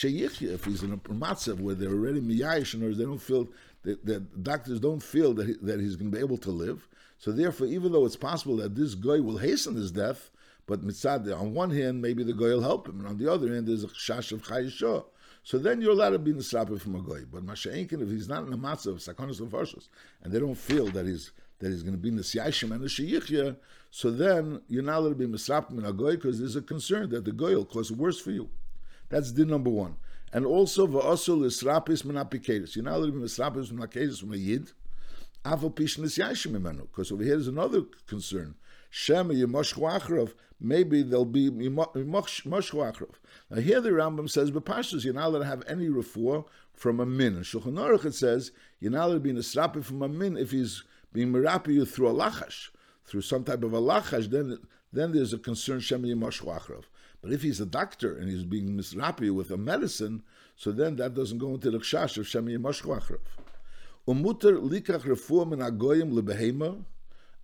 If 0.02 0.66
he's 0.66 0.84
in 0.84 0.94
a 0.94 0.98
matzav 0.98 1.60
where 1.60 1.76
they're 1.76 1.90
already 1.90 2.20
miyayish, 2.20 2.82
or 2.82 2.94
they 2.94 3.04
don't 3.04 3.20
feel 3.20 3.48
the, 3.84 4.00
the 4.04 4.20
doctors 4.20 4.80
don't 4.80 5.02
feel 5.02 5.34
that, 5.36 5.48
he, 5.48 5.54
that 5.62 5.80
he's 5.80 5.96
going 5.96 6.10
to 6.12 6.18
be 6.18 6.24
able 6.24 6.38
to 6.40 6.52
live. 6.52 6.88
So 7.20 7.32
therefore, 7.32 7.68
even 7.68 7.92
though 7.92 8.06
it's 8.06 8.16
possible 8.16 8.58
that 8.58 8.76
this 8.76 8.96
guy 8.96 9.20
will 9.20 9.38
hasten 9.38 9.76
his 9.76 9.92
death, 9.92 10.32
but 10.66 10.82
mitzad, 10.82 11.32
on 11.40 11.54
one 11.54 11.70
hand, 11.70 12.02
maybe 12.02 12.24
the 12.24 12.34
guy 12.34 12.48
will 12.48 12.62
help 12.62 12.88
him, 12.88 13.00
and 13.00 13.08
on 13.08 13.18
the 13.18 13.32
other 13.32 13.54
hand, 13.54 13.68
there's 13.68 13.84
a 13.84 13.88
shash 13.88 14.32
of 14.32 14.42
chayishah. 14.42 15.06
So 15.46 15.60
then 15.60 15.80
you're 15.80 15.92
allowed 15.92 16.10
to 16.10 16.20
be 16.20 16.34
nisrapim 16.34 16.82
from 16.82 16.96
a 16.96 17.02
goy. 17.02 17.22
But 17.32 17.46
masha'inkin, 17.46 18.02
if 18.02 18.10
he's 18.10 18.28
not 18.28 18.48
in 18.48 18.52
a 18.52 18.58
matzah 18.58 18.88
of 18.88 18.98
sakonis 18.98 19.40
and 19.40 19.88
and 20.24 20.34
they 20.34 20.40
don't 20.40 20.56
feel 20.56 20.88
that 20.88 21.06
he's 21.06 21.34
that 21.60 21.70
he's 21.70 21.84
going 21.84 21.94
to 21.94 22.00
be 22.00 22.10
nisyashim 22.10 22.72
and 22.72 22.84
a 22.84 22.88
sheyichya, 22.88 23.56
so 23.92 24.10
then 24.10 24.60
you're 24.68 24.82
not 24.82 24.98
allowed 24.98 25.10
to 25.10 25.16
be 25.16 25.28
misrapim 25.28 25.68
from 25.68 25.86
a 25.86 25.94
goy 25.94 26.16
because 26.16 26.40
there's 26.40 26.56
a 26.56 26.64
concern 26.64 27.12
that 27.12 27.26
the 27.26 27.32
goy 27.32 27.54
will 27.54 27.64
cause 27.64 27.92
worse 27.92 28.20
for 28.20 28.32
you. 28.32 28.50
That's 29.10 29.32
din 29.32 29.50
number 29.50 29.70
one. 29.70 29.98
And 30.34 30.48
also 30.48 30.88
va'asul 30.88 31.46
israpis 31.46 32.04
menapiketis. 32.04 32.76
You're 32.76 32.86
not 32.86 32.96
allowed 32.96 33.06
to 33.06 33.12
be 33.12 33.20
misrapis 33.20 33.72
menapiketis 33.72 34.20
from 34.20 34.34
a 34.34 34.38
yid. 34.38 34.72
Because 35.46 37.12
over 37.12 37.24
here 37.24 37.36
is 37.36 37.48
another 37.48 37.84
concern. 38.08 38.56
Shema 38.90 39.34
yemoshchu 39.34 40.32
Maybe 40.60 41.04
there'll 41.04 41.26
be 41.26 41.52
yemoshchu 41.52 43.10
Now 43.50 43.62
here 43.62 43.80
the 43.80 43.92
Rambam 43.92 44.30
says, 44.30 44.50
but 44.50 44.66
pashtus, 44.66 45.04
you're 45.04 45.14
not 45.14 45.28
allowed 45.28 45.40
to 45.40 45.46
have 45.46 45.64
any 45.68 45.88
refuah 45.88 46.46
from 46.74 47.00
a 47.00 47.06
min. 47.06 47.36
In 47.36 47.44
Shulchan 47.44 47.74
Aruch 47.74 48.06
it 48.06 48.16
says, 48.16 48.52
you're 48.80 48.92
not 48.92 49.06
allowed 49.06 49.14
to 49.16 49.20
be 49.20 49.34
nisrapi 49.34 49.84
from 49.84 50.02
a 50.02 50.10
min 50.10 50.36
if 50.36 50.52
he's 50.52 50.84
being 51.14 51.32
merapi 51.32 51.74
you 51.74 51.86
through 51.86 52.10
a 52.10 52.14
lachash, 52.14 52.70
through 53.06 53.22
some 53.22 53.44
type 53.44 53.64
of 53.64 53.74
a 53.74 53.80
lachash, 53.80 54.30
then 54.30 54.60
then 54.92 55.12
there's 55.12 55.34
a 55.34 55.38
concern 55.38 55.80
Shema 55.80 56.08
yemoshchu 56.08 56.84
but 57.26 57.34
if 57.34 57.42
he's 57.42 57.60
a 57.60 57.66
doctor 57.66 58.16
and 58.16 58.30
he's 58.30 58.44
being 58.44 58.78
misrapi 58.78 59.34
with 59.34 59.50
a 59.50 59.58
medicine, 59.58 60.22
so 60.56 60.72
then 60.72 60.96
that 60.98 61.16
doesn't 61.16 61.40
go 61.40 61.56
into 61.56 61.72
the 61.72 61.80
chash 61.80 62.18
of 62.18 62.26
Shemi 62.28 62.56
Mashkwachrav. 62.56 63.18
Umuter 64.08 64.62
likach 64.62 65.02
refuah 65.02 65.50
min 65.50 65.60
agoyim 65.60 66.12
lebehema, 66.14 66.84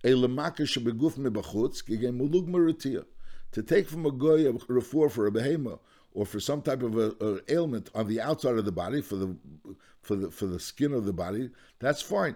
a 0.04 0.08
lemaka 0.08 0.62
shebeguf 0.62 1.16
mulug 1.16 2.48
meritia. 2.48 3.04
To 3.52 3.62
take 3.62 3.88
from 3.88 4.06
a 4.06 4.10
goy 4.10 4.48
a 4.48 4.52
refor 4.52 5.10
for 5.10 5.26
a 5.26 5.30
behema 5.30 5.78
or 6.14 6.24
for 6.24 6.40
some 6.40 6.62
type 6.62 6.82
of 6.82 6.96
a, 6.96 7.14
a, 7.20 7.52
ailment 7.52 7.90
on 7.94 8.08
the 8.08 8.20
outside 8.20 8.56
of 8.56 8.64
the 8.64 8.72
body 8.72 9.02
for 9.02 9.16
the 9.16 9.36
for 10.00 10.16
the 10.16 10.30
for 10.30 10.46
the 10.46 10.60
skin 10.60 10.92
of 10.92 11.04
the 11.04 11.12
body, 11.12 11.50
that's 11.78 12.00
fine. 12.00 12.34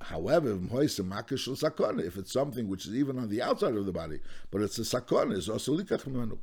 However, 0.00 0.58
if 0.70 2.16
it's 2.16 2.32
something 2.32 2.68
which 2.68 2.86
is 2.86 2.94
even 2.94 3.18
on 3.18 3.28
the 3.28 3.42
outside 3.42 3.74
of 3.74 3.86
the 3.86 3.92
body, 3.92 4.20
but 4.50 4.62
it's 4.62 4.78
a 4.78 4.84
sakon, 4.84 5.32
it's 5.32 5.48
also 5.48 5.76
likach 5.76 6.06
menu. 6.06 6.38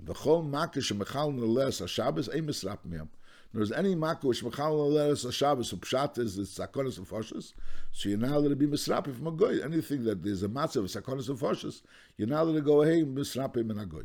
The 0.00 0.14
whole 0.14 0.42
makish 0.42 0.92
mechal 0.92 1.34
neles 1.34 1.80
a 1.80 1.88
Shabbos 1.88 2.28
a 2.28 2.40
misrap 2.40 2.78
miyam. 2.88 3.08
There's 3.54 3.70
any 3.70 3.94
makkah 3.94 4.26
which 4.26 4.42
mechal 4.42 4.90
neles 4.90 5.24
a 5.24 5.30
Shabbos 5.30 5.72
a 5.72 5.76
pshat 5.76 6.18
is 6.18 6.34
the 6.34 6.42
sakonis 6.42 6.98
of 6.98 7.08
foshes, 7.08 7.52
so 7.92 8.08
you're 8.08 8.18
not 8.18 8.32
allowed 8.32 8.48
to 8.48 8.56
be 8.56 8.66
misrap 8.66 9.06
if 9.06 9.18
magoy. 9.18 9.64
Anything 9.64 10.02
that 10.04 10.24
there's 10.24 10.42
a 10.42 10.48
matzah 10.48 10.78
of 10.78 10.86
sakonis 10.86 11.28
of 11.28 11.38
foshes, 11.38 11.82
you're 12.16 12.26
not 12.26 12.42
allowed 12.42 12.54
to 12.54 12.62
go 12.62 12.82
hey 12.82 13.04
misrap 13.04 13.56
him 13.56 13.70
in 13.70 13.78
a 13.78 13.86
goy. 13.86 14.02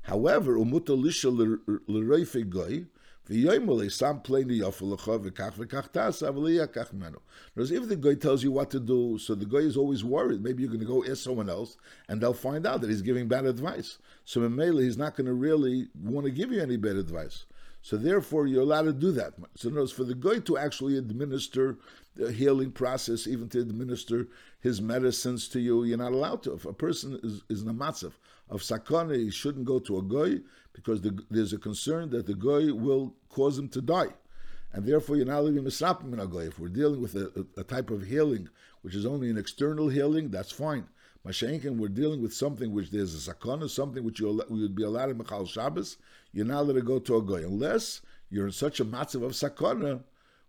However, 0.00 0.54
umuta 0.54 0.98
lisha 0.98 1.30
l'reife 1.86 2.48
goy, 2.48 2.86
some 3.90 4.22
plainly 4.22 4.60
Whereas 4.60 4.80
if 7.70 7.88
the 7.88 7.96
goy 7.96 8.14
tells 8.14 8.42
you 8.42 8.52
what 8.52 8.70
to 8.70 8.80
do, 8.80 9.18
so 9.18 9.34
the 9.34 9.44
goy 9.44 9.58
is 9.58 9.76
always 9.76 10.02
worried. 10.02 10.42
Maybe 10.42 10.62
you're 10.62 10.72
going 10.72 10.80
to 10.80 10.86
go 10.86 11.04
ask 11.04 11.24
someone 11.24 11.50
else, 11.50 11.76
and 12.08 12.22
they'll 12.22 12.32
find 12.32 12.66
out 12.66 12.80
that 12.80 12.88
he's 12.88 13.02
giving 13.02 13.28
bad 13.28 13.44
advice. 13.44 13.98
So 14.24 14.44
in 14.44 14.56
Mele, 14.56 14.78
he's 14.78 14.96
not 14.96 15.14
going 15.14 15.26
to 15.26 15.34
really 15.34 15.88
want 16.02 16.24
to 16.24 16.30
give 16.30 16.52
you 16.52 16.62
any 16.62 16.78
bad 16.78 16.96
advice. 16.96 17.44
So 17.88 17.96
therefore, 17.96 18.46
you're 18.46 18.60
allowed 18.60 18.82
to 18.82 18.92
do 18.92 19.10
that. 19.12 19.32
So 19.54 19.70
notice 19.70 19.92
for 19.92 20.04
the 20.04 20.14
guy 20.14 20.40
to 20.40 20.58
actually 20.58 20.98
administer 20.98 21.78
the 22.16 22.30
healing 22.30 22.70
process, 22.70 23.26
even 23.26 23.48
to 23.48 23.60
administer 23.60 24.28
his 24.60 24.82
medicines 24.82 25.48
to 25.48 25.58
you, 25.58 25.84
you're 25.84 25.96
not 25.96 26.12
allowed 26.12 26.42
to. 26.42 26.52
If 26.52 26.66
a 26.66 26.74
person 26.74 27.18
is, 27.22 27.40
is 27.48 27.62
in 27.62 27.68
a 27.70 27.72
matzav 27.72 28.12
of 28.50 28.60
sakana, 28.60 29.16
he 29.16 29.30
shouldn't 29.30 29.64
go 29.64 29.78
to 29.78 29.96
a 29.96 30.02
guy 30.02 30.42
because 30.74 31.00
the, 31.00 31.18
there's 31.30 31.54
a 31.54 31.58
concern 31.58 32.10
that 32.10 32.26
the 32.26 32.34
guy 32.34 32.70
will 32.70 33.14
cause 33.30 33.58
him 33.58 33.70
to 33.70 33.80
die. 33.80 34.12
And 34.74 34.84
therefore, 34.84 35.16
you're 35.16 35.24
not 35.24 35.44
leaving 35.44 35.64
misrapim 35.64 36.12
in 36.12 36.20
a 36.20 36.26
guy. 36.26 36.40
If 36.40 36.58
we're 36.58 36.68
dealing 36.68 37.00
with 37.00 37.14
a, 37.14 37.46
a, 37.56 37.60
a, 37.62 37.64
type 37.64 37.88
of 37.88 38.06
healing 38.06 38.50
which 38.82 38.94
is 38.96 39.06
only 39.06 39.30
an 39.30 39.38
external 39.38 39.88
healing, 39.88 40.28
that's 40.28 40.52
fine. 40.52 40.86
Mashenkin, 41.26 41.76
we're 41.76 41.88
dealing 41.88 42.22
with 42.22 42.32
something 42.32 42.72
which 42.72 42.90
there's 42.90 43.28
a 43.28 43.32
sakana, 43.32 43.68
something 43.68 44.04
which 44.04 44.20
you 44.20 44.42
would 44.48 44.74
be 44.74 44.84
allowed 44.84 45.10
in 45.10 45.18
Mechal 45.18 45.48
Shabbos, 45.48 45.96
you're 46.32 46.46
not 46.46 46.60
allowed 46.62 46.74
to 46.74 46.82
go 46.82 46.98
to 46.98 47.16
a 47.16 47.22
guy. 47.22 47.46
Unless 47.46 48.02
you're 48.30 48.46
in 48.46 48.52
such 48.52 48.80
a 48.80 48.84
matzav 48.84 49.24
of 49.24 49.32
sakana 49.32 50.02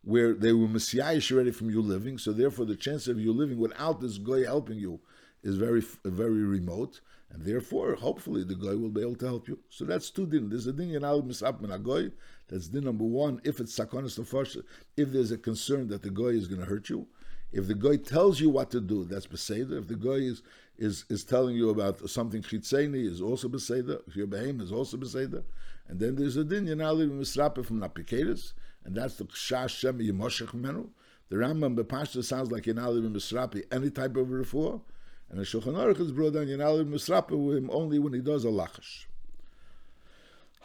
where 0.04 0.34
they 0.34 0.54
were 0.54 0.68
messiahish 0.68 1.32
already 1.32 1.52
from 1.52 1.70
you 1.70 1.82
living, 1.82 2.18
so 2.18 2.32
therefore 2.32 2.66
the 2.66 2.76
chance 2.76 3.08
of 3.08 3.20
you 3.20 3.34
living 3.34 3.58
without 3.58 4.00
this 4.00 4.18
guy 4.18 4.44
helping 4.44 4.78
you 4.78 5.00
is 5.44 5.56
very 5.56 5.84
very 6.06 6.44
remote, 6.44 7.02
and 7.32 7.44
therefore 7.44 7.96
hopefully 7.96 8.44
the 8.44 8.56
guy 8.56 8.76
will 8.76 8.90
be 8.90 9.02
able 9.02 9.16
to 9.16 9.26
help 9.26 9.48
you. 9.48 9.60
So 9.70 9.86
that's 9.86 10.10
two 10.10 10.28
din. 10.28 10.50
There's 10.50 10.68
a 10.68 10.74
din 10.74 10.90
yanal 10.90 11.26
misap 11.26 11.62
min 11.62 11.82
goy. 11.82 12.12
That's 12.48 12.68
din 12.68 12.84
number 12.84 13.06
one. 13.06 13.42
If 13.44 13.60
it's 13.60 13.78
sakonis 13.78 14.20
nefesh, 14.20 14.62
if 14.96 15.12
there's 15.12 15.32
a 15.32 15.38
concern 15.38 15.88
that 15.90 16.04
the 16.04 16.10
guy 16.10 16.26
is 16.26 16.48
going 16.48 16.62
to 16.62 16.68
hurt 16.68 16.90
you, 16.90 17.08
if 17.52 17.68
the 17.68 17.76
guy 17.76 17.98
tells 17.98 18.40
you 18.40 18.50
what 18.50 18.72
to 18.72 18.82
do, 18.82 19.04
that's 19.06 19.28
beseder. 19.28 19.80
If 19.80 19.88
the 19.88 19.96
guy 19.96 20.22
is 20.32 20.42
is 20.78 21.06
is 21.10 21.24
telling 21.24 21.56
you 21.56 21.70
about 21.70 22.10
something 22.10 22.42
chitzeni, 22.42 23.06
is 23.06 23.22
also 23.22 23.48
beseder. 23.50 24.02
If 24.08 24.16
your 24.16 24.28
behem 24.28 24.62
is 24.62 24.72
also 24.72 24.98
beseder. 24.98 25.44
And 25.88 26.00
then 26.00 26.16
there's 26.16 26.38
a 26.38 26.44
din 26.44 26.68
yanal 26.68 27.10
misrape 27.10 27.66
from 27.66 27.80
napikatus 27.82 28.54
and 28.86 28.96
that's 28.96 29.16
the 29.16 29.26
Kshash 29.26 29.70
Shem 29.70 30.00
Yemoshech 30.00 30.54
Menu. 30.54 30.90
The 31.30 31.36
Rambam 31.36 31.78
Bepashta 31.78 32.24
sounds 32.24 32.52
like 32.52 32.66
you're 32.66 32.76
now 32.76 32.92
Yenali 32.92 33.12
Misrapi, 33.12 33.64
any 33.72 33.92
type 33.92 34.16
of 34.18 34.28
refuah, 34.28 34.82
and 35.30 35.40
the 35.40 35.44
Shulchan 35.44 35.76
Aruch 35.76 36.00
is 36.00 36.12
brought 36.12 36.34
down 36.34 36.48
Yenali 36.48 36.90
Misrapi 36.90 37.32
with 37.32 37.58
him 37.58 37.70
only 37.72 38.00
when 38.00 38.14
he 38.14 38.20
does 38.20 38.46
a 38.46 38.48
lachash. 38.48 39.06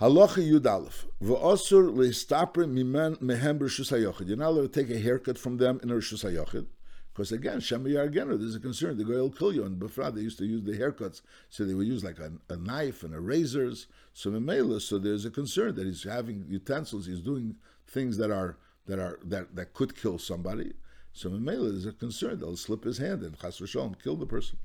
Halacha 0.00 0.38
Yud 0.38 0.66
Aleph. 0.66 1.06
V'osur 1.22 1.94
leistapre 1.94 2.66
mimen 2.66 3.16
mehem 3.18 3.58
b'rishus 3.58 3.92
hayochid. 3.92 4.28
You're 4.28 4.38
not 4.38 4.48
allowed 4.48 4.72
to 4.72 4.84
take 4.84 4.94
a 4.94 4.98
haircut 4.98 5.36
from 5.36 5.58
them 5.58 5.80
in 5.82 5.90
a 5.90 5.94
rishus 5.94 6.24
hayochid. 6.24 6.66
Because 7.14 7.30
again, 7.30 7.60
Shem 7.60 7.84
Yargenu, 7.84 8.40
there's 8.40 8.56
a 8.56 8.60
concern. 8.60 8.98
The 8.98 9.04
will 9.04 9.30
kill 9.30 9.52
you. 9.52 9.64
And 9.64 9.80
they 9.80 10.20
used 10.20 10.38
to 10.38 10.46
use 10.46 10.64
the 10.64 10.72
haircuts, 10.72 11.20
so 11.48 11.64
they 11.64 11.72
would 11.72 11.86
use 11.86 12.02
like 12.02 12.18
a, 12.18 12.32
a 12.48 12.56
knife 12.56 13.04
and 13.04 13.14
a 13.14 13.20
razors. 13.20 13.86
So 14.12 14.32
Memela, 14.32 14.80
so 14.80 14.98
there's 14.98 15.24
a 15.24 15.30
concern 15.30 15.76
that 15.76 15.86
he's 15.86 16.02
having 16.02 16.44
utensils, 16.48 17.06
he's 17.06 17.20
doing 17.20 17.54
things 17.86 18.16
that 18.16 18.32
are 18.32 18.56
that 18.86 18.98
are 18.98 19.20
that, 19.24 19.54
that 19.54 19.74
could 19.74 19.96
kill 19.96 20.18
somebody. 20.18 20.72
So 21.12 21.30
Memela 21.30 21.72
is 21.72 21.86
a 21.86 21.92
concern 21.92 22.40
they'll 22.40 22.56
slip 22.56 22.82
his 22.82 22.98
hand 22.98 23.22
and 23.22 23.38
Chas 23.38 23.60
v'shalom 23.60 23.94
kill 24.02 24.16
the 24.16 24.26
person. 24.26 24.58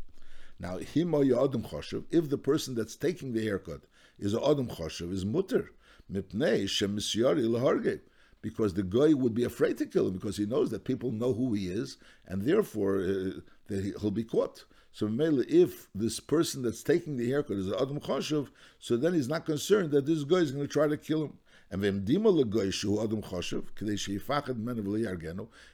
Now 0.59 0.79
himo 0.79 1.21
adam 1.21 1.61
choshev, 1.61 2.05
if 2.09 2.31
the 2.31 2.37
person 2.39 2.73
that's 2.73 2.95
taking 2.95 3.33
the 3.33 3.43
haircut 3.43 3.81
is 4.17 4.33
a 4.33 4.43
adam 4.43 4.67
choshev, 4.67 5.13
is 5.13 5.23
mutter 5.23 5.69
mipnei 6.11 6.63
shemisyari 6.63 7.47
leharge, 7.47 7.99
because 8.41 8.73
the 8.73 8.83
guy 8.83 9.13
would 9.13 9.33
be 9.33 9.43
afraid 9.43 9.77
to 9.77 9.85
kill 9.85 10.07
him 10.07 10.13
because 10.13 10.37
he 10.37 10.45
knows 10.45 10.69
that 10.71 10.85
people 10.85 11.11
know 11.11 11.33
who 11.33 11.53
he 11.53 11.67
is 11.67 11.97
and 12.27 12.41
therefore 12.41 12.99
uh, 12.99 13.31
that 13.67 13.93
he'll 13.99 14.11
be 14.11 14.23
caught. 14.23 14.65
So 14.91 15.07
if 15.11 15.87
this 15.93 16.19
person 16.19 16.63
that's 16.63 16.83
taking 16.83 17.17
the 17.17 17.29
haircut 17.29 17.57
is 17.57 17.71
Adam 17.71 17.99
Choshev, 17.99 18.49
so 18.79 18.97
then 18.97 19.13
he's 19.13 19.29
not 19.29 19.45
concerned 19.45 19.91
that 19.91 20.05
this 20.05 20.23
guy 20.23 20.37
is 20.37 20.51
going 20.51 20.65
to 20.65 20.71
try 20.71 20.87
to 20.87 20.97
kill 20.97 21.25
him. 21.25 21.37
And 21.71 21.85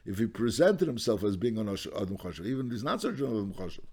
if 0.05 0.17
he 0.17 0.27
presented 0.27 0.87
himself 0.87 1.23
as 1.23 1.37
being 1.37 1.57
an 1.57 1.69
Adam 1.69 2.17
Choshev, 2.17 2.45
even 2.45 2.65
if 2.65 2.73
he's 2.73 2.83
not 2.83 3.01
such 3.01 3.19
an 3.19 3.27
Adam 3.27 3.53
Choshev, 3.53 3.85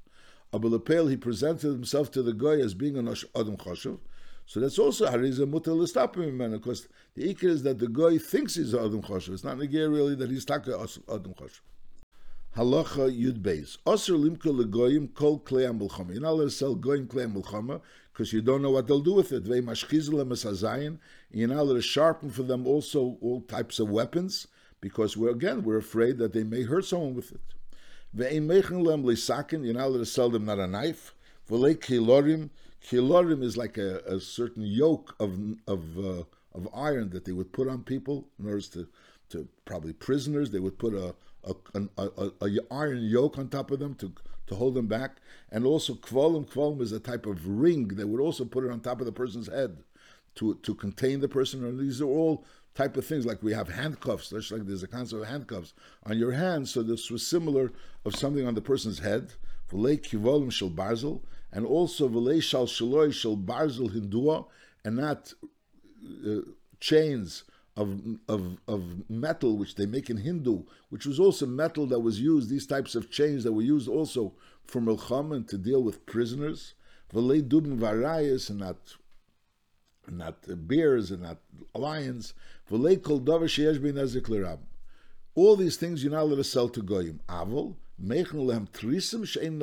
Abulapel, 0.53 1.09
he 1.09 1.17
presented 1.17 1.69
himself 1.69 2.11
to 2.11 2.23
the 2.23 2.33
guy 2.33 2.55
as 2.61 2.75
being 2.75 2.99
an 2.99 3.07
Adam 3.09 3.57
Choshev, 3.57 4.01
so 4.47 4.61
that's 4.61 4.79
also 4.79 5.07
Hariza 5.07 5.51
Mutal 5.51 5.77
Listapim 5.79 6.53
because 6.53 6.89
the 7.15 7.33
Ikr 7.35 7.45
is 7.45 7.63
that 7.63 7.79
the 7.79 7.89
guy 7.89 8.19
thinks 8.19 8.57
he's 8.57 8.75
Adam 8.75 9.03
Choshev. 9.03 9.35
It's 9.35 9.45
not 9.45 9.57
Nagir 9.57 9.91
really 9.91 10.15
that 10.17 10.31
he's 10.31 10.45
Taka 10.45 10.73
Adam 11.09 11.35
Choshev. 11.35 11.61
Halacha 12.57 13.11
Yud 13.11 13.41
Beis. 13.41 13.79
Osir 13.87 14.19
limka 14.19 14.53
legoyim 14.53 15.15
kol 15.15 15.41
klei 15.41 15.67
amulchama. 15.67 16.13
You're 16.13 16.21
not 16.21 16.33
allowed 16.33 16.45
to 16.45 16.51
sell 16.51 16.75
goyim 16.75 17.07
klei 17.07 17.27
amulchama 17.27 17.81
because 18.13 18.33
you 18.33 18.43
don't 18.43 18.61
know 18.61 18.71
what 18.71 18.87
they'll 18.87 19.01
do 19.01 19.15
with 19.15 19.33
it. 19.33 19.45
Vei 19.45 19.61
mashchizle 19.61 20.27
mesazayin. 20.27 20.99
You're 21.31 21.49
not 21.49 21.61
allowed 21.61 21.77
to 21.77 21.83
sharpen 21.83 22.31
for 22.31 22.43
them 22.43 22.67
also 22.67 23.17
all 23.23 23.41
types 23.43 23.79
of 23.79 23.89
weapons 23.89 24.49
because 24.83 25.17
we're 25.17 25.31
again 25.31 25.63
we're 25.63 25.79
afraid 25.79 26.19
that 26.19 26.35
they 26.35 26.45
may 26.45 26.63
hurt 26.65 26.85
someone 26.85 27.15
with 27.15 27.33
it. 27.33 27.41
Vei 28.13 28.39
mechen 28.39 28.85
lem. 28.85 29.03
You're 29.65 29.75
not 29.75 29.87
allowed 29.87 29.99
to 29.99 30.07
sell 30.07 30.29
them 30.29 30.45
not 30.45 30.59
a 30.59 30.67
knife. 30.67 31.15
V'lei 31.49 31.75
kilorim. 31.75 32.51
Kilorim 32.87 33.43
is 33.43 33.57
like 33.57 33.79
a, 33.79 33.99
a 34.01 34.21
certain 34.21 34.63
yoke 34.63 35.15
of 35.21 35.39
of 35.67 35.99
uh, 35.99 36.25
of 36.55 36.69
iron 36.75 37.11
that 37.11 37.25
they 37.25 37.33
would 37.33 37.53
put 37.53 37.69
on 37.69 37.83
people 37.83 38.29
in 38.39 38.47
order 38.47 38.61
to 38.61 38.89
to 39.31 39.49
probably 39.65 39.93
prisoners. 39.93 40.51
They 40.51 40.59
would 40.59 40.79
put 40.79 40.95
a 40.95 41.15
a, 41.45 41.55
a, 41.97 42.31
a, 42.41 42.59
iron 42.71 43.03
yoke 43.03 43.39
on 43.39 43.49
top 43.49 43.71
of 43.71 43.79
them 43.79 43.95
to 43.97 44.13
to 44.47 44.55
hold 44.55 44.75
them 44.75 44.87
back, 44.87 45.19
and 45.51 45.65
also 45.65 45.95
kvalim. 45.95 46.47
Kvalim 46.47 46.81
is 46.81 46.93
a 46.93 47.01
type 47.01 47.27
of 47.27 47.47
ring. 47.47 47.89
They 47.89 48.05
would 48.05 48.21
also 48.21 48.45
put 48.45 48.65
it 48.65 48.71
on 48.71 48.81
top 48.81 49.01
of 49.01 49.07
the 49.07 49.13
person's 49.13 49.49
head 49.49 49.85
to 50.37 50.55
to 50.57 50.75
contain 50.75 51.21
the 51.21 51.29
person. 51.29 51.65
And 51.65 51.79
these 51.79 52.01
are 52.01 52.07
all 52.07 52.45
type 52.75 52.97
of 52.97 53.07
things 53.07 53.27
like 53.27 53.43
we 53.43 53.53
have 53.53 53.69
handcuffs. 53.69 54.31
Just 54.31 54.53
like 54.53 54.67
there's 54.67 54.83
a 54.83 54.89
concept 54.89 55.23
of 55.23 55.29
handcuffs 55.29 55.75
on 56.05 56.19
your 56.19 56.33
hands. 56.33 56.73
So 56.73 56.83
this 56.83 57.11
was 57.11 57.27
similar 57.27 57.73
of 58.05 58.17
something 58.17 58.47
on 58.47 58.55
the 58.55 58.61
person's 58.61 58.99
head. 58.99 59.33
V'lei 59.71 60.01
kivolim 60.01 60.53
shel 60.53 60.71
barzel, 60.71 61.21
and 61.53 61.67
also 61.67 62.09
v'lei 62.09 62.43
shal 62.43 62.67
shaloi 62.67 63.13
shel 63.13 63.37
barzel 63.37 63.91
hindua, 63.95 64.47
and 64.85 64.97
not 64.97 65.35
uh, 66.27 66.41
chains 66.81 67.45
of, 67.77 68.01
of, 68.29 68.59
of 68.69 69.09
metal 69.09 69.57
which 69.57 69.77
they 69.77 69.87
make 69.87 70.11
in 70.11 70.19
Hindu, 70.19 70.65
which 70.91 71.07
was 71.07 71.19
also 71.19 71.47
metal 71.47 71.87
that 71.87 72.01
was 72.01 72.21
used, 72.21 72.51
these 72.51 72.67
types 72.67 72.95
of 72.95 73.11
chains 73.11 73.45
that 73.45 73.53
were 73.53 73.63
used 73.63 73.89
also 73.89 74.35
for 74.65 74.81
Milcham 74.81 75.47
to 75.49 75.59
deal 75.59 75.83
with 75.83 76.05
prisoners. 76.07 76.75
V'lei 77.13 77.43
dubim 77.43 77.79
varayas 77.79 78.51
and 78.51 78.59
not 78.61 78.97
not 80.09 80.45
bears 80.67 81.11
and 81.11 81.23
not 81.23 81.39
lions. 81.75 82.35
V'lei 82.71 83.03
kol 83.03 83.21
davar 83.21 83.45
sheyesh 83.45 84.59
All 85.35 85.57
these 85.57 85.77
things 85.77 86.03
you're 86.03 86.13
not 86.13 86.23
allowed 86.23 86.37
to 86.37 86.45
sell 86.45 86.69
to 86.71 86.83
goyim. 86.83 87.21
Avol 87.29 87.77
meichen 88.03 88.47
lehem 88.47 88.69
trisim 88.69 89.27
she'en 89.27 89.59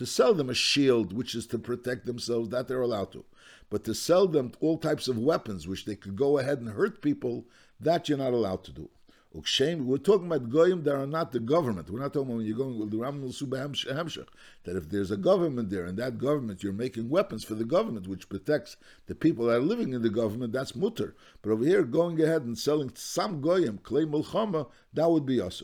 To 0.00 0.06
sell 0.06 0.32
them 0.32 0.48
a 0.48 0.54
shield, 0.54 1.12
which 1.12 1.34
is 1.34 1.46
to 1.48 1.58
protect 1.58 2.06
themselves, 2.06 2.48
that 2.48 2.68
they're 2.68 2.80
allowed 2.80 3.12
to. 3.12 3.26
But 3.68 3.84
to 3.84 3.94
sell 3.94 4.26
them 4.26 4.52
all 4.58 4.78
types 4.78 5.08
of 5.08 5.18
weapons, 5.18 5.68
which 5.68 5.84
they 5.84 5.94
could 5.94 6.16
go 6.16 6.38
ahead 6.38 6.58
and 6.58 6.70
hurt 6.70 7.02
people, 7.02 7.44
that 7.78 8.08
you're 8.08 8.16
not 8.16 8.32
allowed 8.32 8.64
to 8.64 8.72
do. 8.72 8.88
We're 9.32 9.98
talking 9.98 10.26
about 10.26 10.48
goyim 10.48 10.84
that 10.84 10.96
are 10.96 11.06
not 11.06 11.32
the 11.32 11.38
government. 11.38 11.90
We're 11.90 12.00
not 12.00 12.14
talking 12.14 12.28
about 12.28 12.38
when 12.38 12.46
you're 12.46 12.56
going 12.56 12.78
with 12.78 12.90
the 12.90 12.96
Ramnul 12.96 13.28
Subah 13.28 14.26
that 14.64 14.76
if 14.76 14.88
there's 14.88 15.10
a 15.10 15.18
government 15.18 15.68
there 15.68 15.84
and 15.84 15.98
that 15.98 16.16
government 16.16 16.62
you're 16.62 16.72
making 16.72 17.10
weapons 17.10 17.44
for 17.44 17.54
the 17.54 17.66
government 17.66 18.08
which 18.08 18.30
protects 18.30 18.78
the 19.06 19.14
people 19.14 19.46
that 19.46 19.58
are 19.58 19.60
living 19.60 19.92
in 19.92 20.00
the 20.00 20.08
government, 20.08 20.54
that's 20.54 20.74
mutter. 20.74 21.14
But 21.42 21.50
over 21.50 21.64
here, 21.64 21.84
going 21.84 22.20
ahead 22.22 22.42
and 22.42 22.58
selling 22.58 22.90
some 22.94 23.42
goyim, 23.42 23.78
clay 23.82 24.06
mulchama, 24.06 24.66
that 24.94 25.10
would 25.10 25.26
be 25.26 25.42
us. 25.42 25.62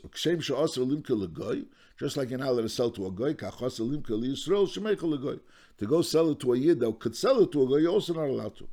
Just 1.98 2.16
like 2.16 2.30
you're 2.30 2.38
not 2.38 2.48
allowed 2.48 2.62
to 2.62 2.68
sell 2.68 2.90
to 2.90 3.06
a 3.06 3.10
goy. 3.10 3.34
To 3.34 3.40
go 5.86 6.02
sell 6.02 6.30
it 6.30 6.40
to 6.40 6.52
a 6.52 6.56
yid 6.56 6.80
that 6.80 6.98
could 6.98 7.16
sell 7.16 7.40
it 7.42 7.52
to 7.52 7.62
a 7.62 7.66
goy, 7.66 7.76
you're 7.76 7.92
also 7.92 8.12
not 8.14 8.28
allowed 8.28 8.56
to. 8.56 8.68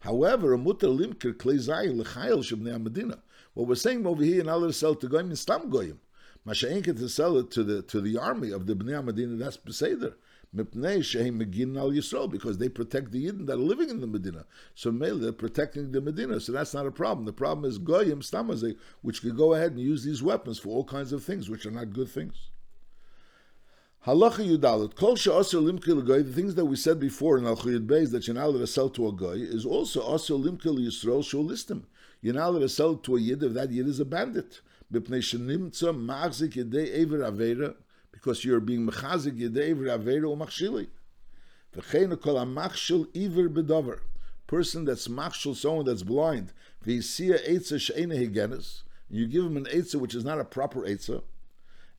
However, 0.00 0.52
a 0.52 0.58
mutter 0.58 0.86
limker 0.88 1.34
klei 1.34 1.56
zayin 1.56 1.98
l'chayel 1.98 2.38
shebnei 2.38 2.80
medina. 2.82 3.18
What 3.54 3.68
we're 3.68 3.74
saying 3.74 4.06
over 4.06 4.22
here, 4.22 4.36
you're 4.36 4.44
not 4.44 4.56
allowed 4.56 4.68
to 4.68 4.72
sell 4.72 4.94
to 4.94 5.08
goyim 5.08 5.30
in 5.30 5.36
stam 5.36 5.70
goyim. 5.70 5.98
Masha'inka 6.46 6.96
to 6.98 7.08
sell 7.08 7.36
it 7.38 7.50
to 7.52 7.62
the 7.62 7.82
to 7.82 8.00
the 8.00 8.16
army 8.18 8.50
of 8.50 8.66
the 8.66 8.74
Bnei 8.74 9.04
Medina, 9.04 9.36
that's 9.36 9.56
Beseder. 9.56 10.14
Mipnei 10.54 11.02
shehem 11.02 11.38
megin 11.38 11.78
al 11.78 11.90
Yisrael, 11.90 12.28
because 12.30 12.58
they 12.58 12.68
protect 12.68 13.12
the 13.12 13.26
Yidden 13.26 13.46
that 13.46 13.54
are 13.54 13.56
living 13.56 13.88
in 13.90 14.00
the 14.00 14.06
Medina. 14.06 14.44
So 14.74 14.90
mele, 14.90 15.18
they're 15.18 15.32
protecting 15.32 15.92
the 15.92 16.00
Medina, 16.00 16.40
so 16.40 16.52
that's 16.52 16.74
not 16.74 16.86
a 16.86 16.90
problem. 16.90 17.26
The 17.26 17.32
problem 17.32 17.64
is 17.64 17.78
goyim 17.78 18.20
stamazeh, 18.20 18.76
which 19.02 19.22
could 19.22 19.36
go 19.36 19.54
ahead 19.54 19.72
and 19.72 19.80
use 19.80 20.04
these 20.04 20.22
weapons 20.22 20.58
for 20.58 20.70
all 20.70 20.84
kinds 20.84 21.12
of 21.12 21.24
things, 21.24 21.48
which 21.48 21.64
are 21.64 21.70
not 21.70 21.92
good 21.92 22.08
things. 22.08 22.50
Halacha 24.04 24.44
Yudalit, 24.44 24.96
Kol 24.96 25.14
She'asr 25.14 25.62
Limke 25.62 25.86
L'goy, 25.86 26.24
the 26.24 26.32
things 26.32 26.56
that 26.56 26.64
we 26.64 26.74
said 26.74 26.98
before 26.98 27.38
in 27.38 27.46
Al 27.46 27.56
Chayid 27.56 27.86
Beis, 27.86 28.10
that 28.10 28.26
you're 28.26 28.34
not 28.34 28.46
allowed 28.46 28.58
to 28.58 28.66
sell 28.66 28.88
to 28.90 29.06
a 29.06 29.12
goy, 29.12 29.34
is 29.34 29.64
also 29.64 30.02
Asr 30.02 30.42
Limke 30.42 30.64
L'Yisrael 30.64 31.24
Shul 31.24 31.44
Listim. 31.44 31.84
You're 32.20 32.34
not 32.34 32.48
allowed 32.48 32.60
to 32.62 32.68
sell 32.68 32.96
to 32.96 33.16
a 33.16 33.20
Yid 33.20 33.44
if 33.44 33.52
that 33.52 33.70
Yid 33.70 33.86
is 33.86 34.00
a 34.00 34.04
bandit. 34.04 34.60
B'pnei 34.92 35.20
Shenimtza 35.20 35.94
Machzik 35.94 36.54
Yedei 36.54 37.00
Ever 37.00 37.18
Avera, 37.18 37.76
because 38.10 38.44
you're 38.44 38.58
being 38.58 38.88
Mechazik 38.88 39.38
Yedei 39.38 39.70
Ever 39.70 39.84
Avera 39.84 40.28
or 40.28 40.36
Machshili. 40.36 40.88
V'chein 41.72 42.20
Kol 42.20 42.34
HaMachshil 42.44 43.06
Iver 43.16 43.48
Bedover. 43.48 44.00
Person 44.48 44.84
that's 44.84 45.06
Machshil, 45.06 45.54
someone 45.54 45.84
that's 45.84 46.02
blind, 46.02 46.52
V'yisiya 46.84 47.48
Eitza 47.48 47.80
She'ena 47.80 48.16
Higenes, 48.16 48.82
you 49.08 49.28
give 49.28 49.44
him 49.44 49.56
an 49.56 49.66
Eitza 49.66 49.94
which 50.00 50.16
is 50.16 50.24
not 50.24 50.40
a 50.40 50.44
proper 50.44 50.80
Eitza, 50.80 51.22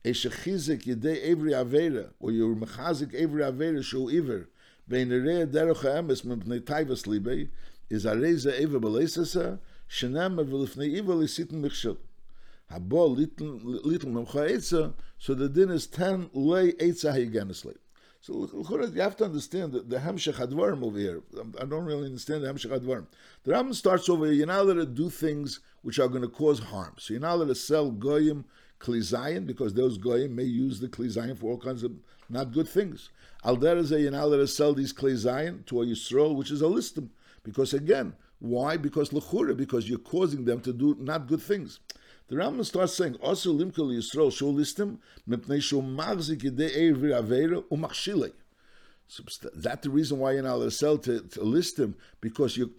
Eshechizik 0.04 0.84
Yedei 0.84 1.22
Every 1.22 1.52
Avera, 1.52 2.10
or 2.20 2.30
you're 2.30 2.54
Mechazik 2.54 3.14
Every 3.14 3.42
Avera 3.42 3.82
Shu 3.82 4.10
Iver, 4.10 4.48
V'yinerei 4.90 5.50
Derech 5.50 5.76
HaEmes 5.76 6.22
Mepnei 6.22 6.60
Taivas 6.60 7.06
Libei, 7.06 7.48
is 7.88 8.04
Areza 8.04 8.52
Ever 8.60 8.78
Beleisasa, 8.78 9.58
Shenem 9.88 10.36
V'lifnei 10.44 10.98
Iver 10.98 11.14
Lisitin 11.14 11.62
Michshil. 11.62 11.96
Habo 12.70 13.16
little 13.16 14.10
Memcha 14.10 14.50
Eitza, 14.50 14.92
so 15.18 15.32
the 15.32 15.48
din 15.48 15.70
is 15.70 15.86
10 15.86 16.30
lay 16.34 16.72
Eitza 16.72 17.14
Higenesli. 17.14 17.76
So 18.20 18.48
you 18.52 19.00
have 19.02 19.16
to 19.18 19.24
understand 19.24 19.72
the, 19.72 19.80
the 19.80 19.98
Hemshech 19.98 20.34
Advarim 20.34 20.82
over 20.82 20.98
here. 20.98 21.22
I 21.60 21.66
don't 21.66 21.84
really 21.84 22.06
understand 22.06 22.42
the 22.42 22.48
Hemshech 22.48 22.80
Advarim. 22.80 23.06
The 23.42 23.52
Rambam 23.52 23.74
starts 23.74 24.08
over 24.08 24.32
you're 24.32 24.46
not 24.46 24.60
allowed 24.60 24.74
to 24.74 24.86
do 24.86 25.10
things 25.10 25.60
which 25.82 25.98
are 25.98 26.08
going 26.08 26.22
to 26.22 26.28
cause 26.28 26.58
harm. 26.58 26.94
So 26.98 27.12
you're 27.12 27.20
not 27.20 27.34
allowed 27.34 27.48
to 27.48 27.54
sell 27.54 27.90
Goyim 27.90 28.46
Klizayin, 28.84 29.46
because 29.46 29.72
those 29.72 29.96
Goyim 29.98 30.36
may 30.36 30.44
use 30.44 30.78
the 30.80 30.88
Klizayin 30.88 31.38
for 31.38 31.52
all 31.52 31.58
kinds 31.58 31.82
of 31.82 31.92
not 32.28 32.52
good 32.52 32.68
things. 32.68 33.10
Al 33.44 33.56
not 33.56 33.76
allowed 33.76 34.36
to 34.36 34.46
sell 34.46 34.74
these 34.74 34.92
Klizayin 34.92 35.64
to 35.66 35.82
a 35.82 35.86
Yisrael, 35.86 36.36
which 36.36 36.50
is 36.50 36.62
a 36.62 36.66
listim. 36.66 37.08
Because 37.42 37.72
again, 37.74 38.14
why? 38.40 38.76
Because 38.76 39.10
Lechura, 39.10 39.56
because 39.56 39.88
you're 39.88 39.98
causing 39.98 40.44
them 40.44 40.60
to 40.60 40.72
do 40.72 40.96
not 40.98 41.26
good 41.26 41.42
things. 41.42 41.80
The 42.28 42.36
Rambam 42.36 42.64
starts 42.64 42.94
saying, 42.94 43.16
"Also 43.16 43.52
limkel 43.52 43.94
Yisrael 43.94 44.32
shul 44.32 44.54
listim 44.54 44.98
mipnei 45.28 45.62
shul 45.62 45.82
magzik 45.82 46.42
yedei 46.42 46.74
eivir 46.74 47.22
avera 47.22 47.62
umachshilei." 47.70 48.32
So 49.08 49.22
that 49.54 49.82
the 49.82 49.90
reason 49.90 50.18
why 50.18 50.32
you're 50.32 50.42
not 50.42 50.54
allowed 50.54 50.64
to 50.64 50.70
sell 50.70 50.98
to, 50.98 51.20
to 51.20 51.44
list 51.44 51.78
him? 51.78 51.96
Because 52.20 52.56
you 52.56 52.72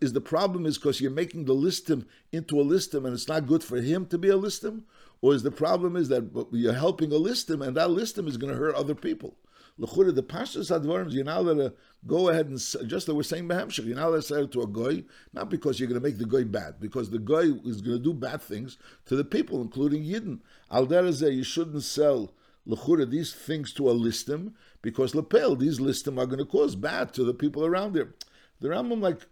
is 0.00 0.14
the 0.14 0.20
problem 0.22 0.64
is 0.64 0.78
because 0.78 1.00
you're 1.02 1.10
making 1.10 1.44
the 1.44 1.54
listim 1.54 2.06
into 2.32 2.58
a 2.58 2.64
listim 2.64 3.04
and 3.04 3.12
it's 3.12 3.28
not 3.28 3.46
good 3.46 3.62
for 3.62 3.76
him 3.76 4.06
to 4.06 4.16
be 4.16 4.30
a 4.30 4.38
listim, 4.38 4.84
or 5.20 5.34
is 5.34 5.42
the 5.42 5.50
problem 5.50 5.96
is 5.96 6.08
that 6.08 6.46
you're 6.52 6.72
helping 6.72 7.12
a 7.12 7.16
listim 7.16 7.66
and 7.66 7.76
that 7.76 7.88
listim 7.88 8.28
is 8.28 8.36
going 8.36 8.52
to 8.52 8.58
hurt 8.58 8.74
other 8.74 8.94
people? 8.94 9.36
L'chura, 9.78 10.14
the 10.14 10.22
pashtus 10.22 10.70
advarms, 10.70 11.12
you're 11.12 11.24
not 11.24 11.40
allowed 11.40 11.58
to 11.58 11.72
go 12.06 12.30
ahead 12.30 12.46
and 12.46 12.58
just 12.88 13.08
like 13.08 13.16
we're 13.16 13.22
saying 13.22 13.46
behemshich, 13.46 13.84
you're 13.84 13.96
not 13.96 14.08
allowed 14.08 14.16
to 14.16 14.22
sell 14.22 14.44
it 14.44 14.52
to 14.52 14.62
a 14.62 14.66
goy, 14.66 15.04
not 15.34 15.50
because 15.50 15.78
you're 15.78 15.88
going 15.88 16.00
to 16.00 16.06
make 16.06 16.18
the 16.18 16.24
goy 16.24 16.44
bad, 16.44 16.80
because 16.80 17.10
the 17.10 17.18
goy 17.18 17.52
is 17.64 17.82
going 17.82 17.98
to 17.98 18.02
do 18.02 18.14
bad 18.14 18.40
things 18.40 18.78
to 19.04 19.16
the 19.16 19.24
people, 19.24 19.60
including 19.60 20.02
Yidden. 20.02 20.40
Al 20.70 20.86
you 20.86 21.44
shouldn't 21.44 21.82
sell 21.82 22.32
l'chura 22.64 23.08
these 23.08 23.34
things 23.34 23.72
to 23.72 23.88
a 23.88 23.94
listim 23.94 24.52
because 24.82 25.14
lepel 25.14 25.54
these 25.56 25.78
listim 25.78 26.18
are 26.18 26.26
going 26.26 26.38
to 26.38 26.44
cause 26.44 26.74
bad 26.74 27.12
to 27.12 27.22
the 27.22 27.34
people 27.34 27.64
around 27.64 27.92
there. 27.92 28.14
The 28.60 28.68
Rambam 28.68 29.00
like 29.00 29.26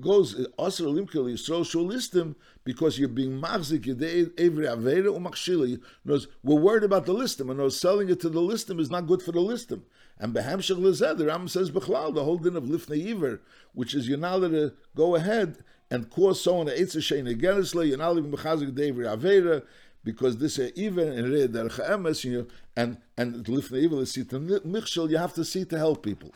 goes 0.00 0.46
also 0.56 0.92
limkel 0.92 1.32
Yisrael 1.32 1.64
shul 1.64 1.86
listim 1.86 2.34
because 2.64 2.98
you're 2.98 3.08
being 3.08 3.40
machzik 3.40 3.88
every 4.38 4.66
avera 4.66 5.06
umachshili. 5.06 5.80
Knows 6.04 6.28
we're 6.42 6.60
worried 6.60 6.84
about 6.84 7.06
the 7.06 7.14
listim, 7.14 7.50
and 7.50 7.72
selling 7.72 8.10
it 8.10 8.20
to 8.20 8.28
the 8.28 8.40
listim 8.40 8.80
is 8.80 8.90
not 8.90 9.06
good 9.06 9.22
for 9.22 9.32
the 9.32 9.40
listim. 9.40 9.82
And 10.18 10.34
behamshach 10.34 10.78
lezeh, 10.78 11.16
the 11.16 11.26
Ram 11.26 11.48
says 11.48 11.70
bechlal 11.70 12.14
the 12.14 12.24
whole 12.24 12.38
din 12.38 12.56
of 12.56 12.64
lifnei 12.64 13.10
iver, 13.10 13.40
which 13.72 13.94
is 13.94 14.08
you're 14.08 14.18
not 14.18 14.34
allowed 14.34 14.50
to 14.50 14.72
go 14.94 15.16
ahead 15.16 15.64
and 15.90 16.10
cause 16.10 16.42
someone 16.42 16.66
to 16.66 16.76
etzah 16.76 16.98
shein 16.98 17.34
agenesle. 17.34 17.88
You're 17.88 17.98
not 17.98 18.14
living 18.14 18.30
bechazik 18.30 18.78
every 18.78 19.06
avera 19.06 19.64
because 20.04 20.38
this 20.38 20.58
is 20.58 20.72
even 20.76 21.12
in 21.12 21.32
red 21.32 21.52
emes, 21.52 22.48
and 22.76 22.98
and 23.16 23.44
lifnei 23.46 23.84
iver 23.84 24.02
is 24.02 24.12
see 24.12 24.24
to 24.24 24.38
michshel. 24.38 25.10
You 25.10 25.16
have 25.16 25.34
to 25.34 25.44
see 25.44 25.64
to 25.64 25.78
help 25.78 26.02
people. 26.02 26.32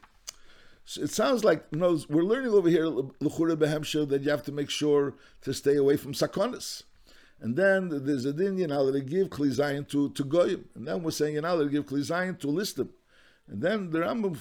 So 0.84 1.02
it 1.02 1.10
sounds 1.10 1.44
like 1.44 1.64
you 1.70 1.78
know, 1.78 1.98
we're 2.08 2.22
learning 2.22 2.52
over 2.52 2.68
here 2.68 2.86
l'chura 2.86 3.56
behemshel 3.56 4.08
that 4.10 4.22
you 4.22 4.30
have 4.30 4.42
to 4.44 4.52
make 4.52 4.70
sure 4.70 5.14
to 5.42 5.54
stay 5.54 5.76
away 5.76 5.96
from 5.96 6.12
sakonis. 6.12 6.82
And 7.40 7.56
then 7.56 7.88
there's 8.04 8.24
a 8.24 8.32
din 8.32 8.58
you 8.58 8.66
know 8.66 8.86
that 8.86 8.92
they 8.92 9.00
give 9.00 9.28
klizayin 9.28 9.88
to 9.88 10.10
to 10.10 10.24
goyim, 10.24 10.66
and 10.74 10.86
then 10.86 11.02
we're 11.02 11.10
saying 11.10 11.34
you 11.34 11.40
know 11.40 11.56
that 11.58 11.70
give 11.70 11.86
klizayin 11.86 12.38
to 12.40 12.46
listim, 12.48 12.90
and 13.48 13.62
then 13.62 13.90
the 13.90 14.00
Rambam 14.00 14.38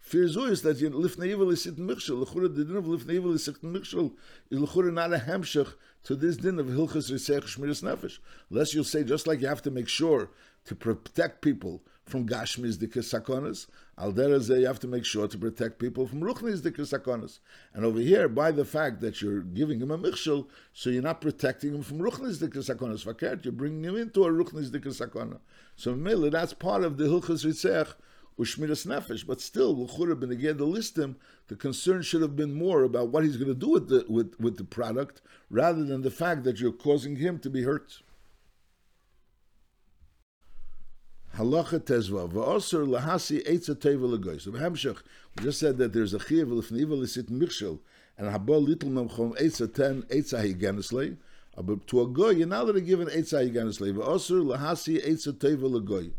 fears 0.00 0.36
is 0.36 0.62
that 0.62 0.78
you 0.78 0.90
lifnei 0.90 1.28
evil 1.28 1.50
is 1.50 1.62
sit 1.62 1.78
l'chura 1.78 2.54
the 2.54 2.64
din 2.64 2.76
of 2.76 2.84
lifnei 2.84 3.14
evil 3.14 3.32
is 3.32 3.44
sit 3.44 3.62
michshel 3.62 4.12
is 4.50 4.60
l'chura 4.60 4.92
not 4.92 5.12
a 5.12 5.18
hemshech 5.18 5.74
to 6.04 6.14
this 6.14 6.36
din 6.36 6.58
of 6.58 6.66
hilchas 6.66 7.10
risech 7.10 7.42
shmiras 7.42 7.82
nefesh. 7.82 8.18
Unless 8.50 8.74
you'll 8.74 8.84
say 8.84 9.02
just 9.02 9.26
like 9.26 9.40
you 9.40 9.48
have 9.48 9.62
to 9.62 9.70
make 9.70 9.88
sure 9.88 10.30
to 10.64 10.74
protect 10.74 11.42
people 11.42 11.82
from 12.06 12.26
Gashmi's 12.26 12.78
Dikis 12.78 13.66
Al 13.98 14.12
Derazeh, 14.12 14.60
you 14.60 14.66
have 14.66 14.78
to 14.78 14.86
make 14.86 15.04
sure 15.04 15.26
to 15.26 15.36
protect 15.36 15.80
people 15.80 16.06
from 16.06 16.20
Ruchni's 16.20 16.62
Dikis 16.62 17.38
And 17.74 17.84
over 17.84 17.98
here, 17.98 18.28
by 18.28 18.52
the 18.52 18.64
fact 18.64 19.00
that 19.00 19.20
you're 19.20 19.40
giving 19.40 19.80
him 19.80 19.90
a 19.90 19.98
Michshel, 19.98 20.46
so 20.72 20.88
you're 20.88 21.02
not 21.02 21.20
protecting 21.20 21.74
him 21.74 21.82
from 21.82 21.98
Ruchni's 21.98 22.40
Dikis 22.40 22.70
Sakonas. 22.70 23.04
Fakert, 23.04 23.44
you're 23.44 23.52
bringing 23.52 23.82
him 23.82 23.96
into 23.96 24.24
a 24.24 24.30
Ruchni's 24.30 24.70
Dikis 24.70 25.40
So, 25.74 25.96
Mele, 25.96 26.30
that's 26.30 26.52
part 26.52 26.84
of 26.84 26.96
the 26.96 27.04
Hilchas 27.04 27.44
Ritzech. 27.44 27.94
Ushmiras 28.38 28.86
nefesh, 28.86 29.26
but 29.26 29.40
still, 29.40 29.74
l'chura 29.74 30.14
beneged 30.14 30.58
the 30.58 30.66
listim, 30.66 31.14
the 31.48 31.56
concern 31.56 32.02
should 32.02 32.20
have 32.20 32.36
been 32.36 32.52
more 32.52 32.82
about 32.82 33.08
what 33.08 33.24
he's 33.24 33.38
going 33.38 33.48
to 33.48 33.54
do 33.54 33.70
with 33.70 33.88
the 33.88 34.04
with, 34.10 34.38
with 34.38 34.58
the 34.58 34.64
product, 34.64 35.22
rather 35.48 35.82
than 35.82 36.02
the 36.02 36.10
fact 36.10 36.44
that 36.44 36.60
you're 36.60 36.70
causing 36.70 37.16
him 37.16 37.38
to 37.38 37.48
be 37.48 37.62
hurt. 37.62 38.02
Halacha 41.36 41.78
tezva 41.78 42.30
va'osur 42.30 42.88
lahasi 42.88 43.46
eitza 43.46 43.74
teva 43.74 44.08
legoy. 44.16 44.40
So 44.40 44.52
b'hamshach, 44.52 45.02
we 45.36 45.44
just 45.44 45.60
said 45.60 45.76
that 45.76 45.92
there's 45.92 46.14
a 46.14 46.18
chiyav 46.18 46.50
l'fniva 46.50 46.98
l'sit 46.98 47.26
michshel, 47.26 47.78
and 48.16 48.28
haba 48.28 48.58
little 48.58 48.88
memchom 48.88 49.38
eitza 49.38 49.72
ten 49.72 50.02
eitza 50.04 50.42
higaneslei, 50.42 51.14
uh, 51.58 51.62
but 51.62 51.86
to 51.88 52.00
a 52.00 52.06
goy, 52.06 52.30
you're 52.30 52.46
not 52.46 52.62
allowed 52.62 52.72
to 52.72 52.80
give 52.80 53.00
an 53.00 53.08
eitza 53.08 53.46
higaneslei. 53.46 53.92
Va'osur 53.92 54.46
lahasi 54.46 55.06
eitza 55.06 55.34
teva 55.34 55.68
legoy. 55.70 56.10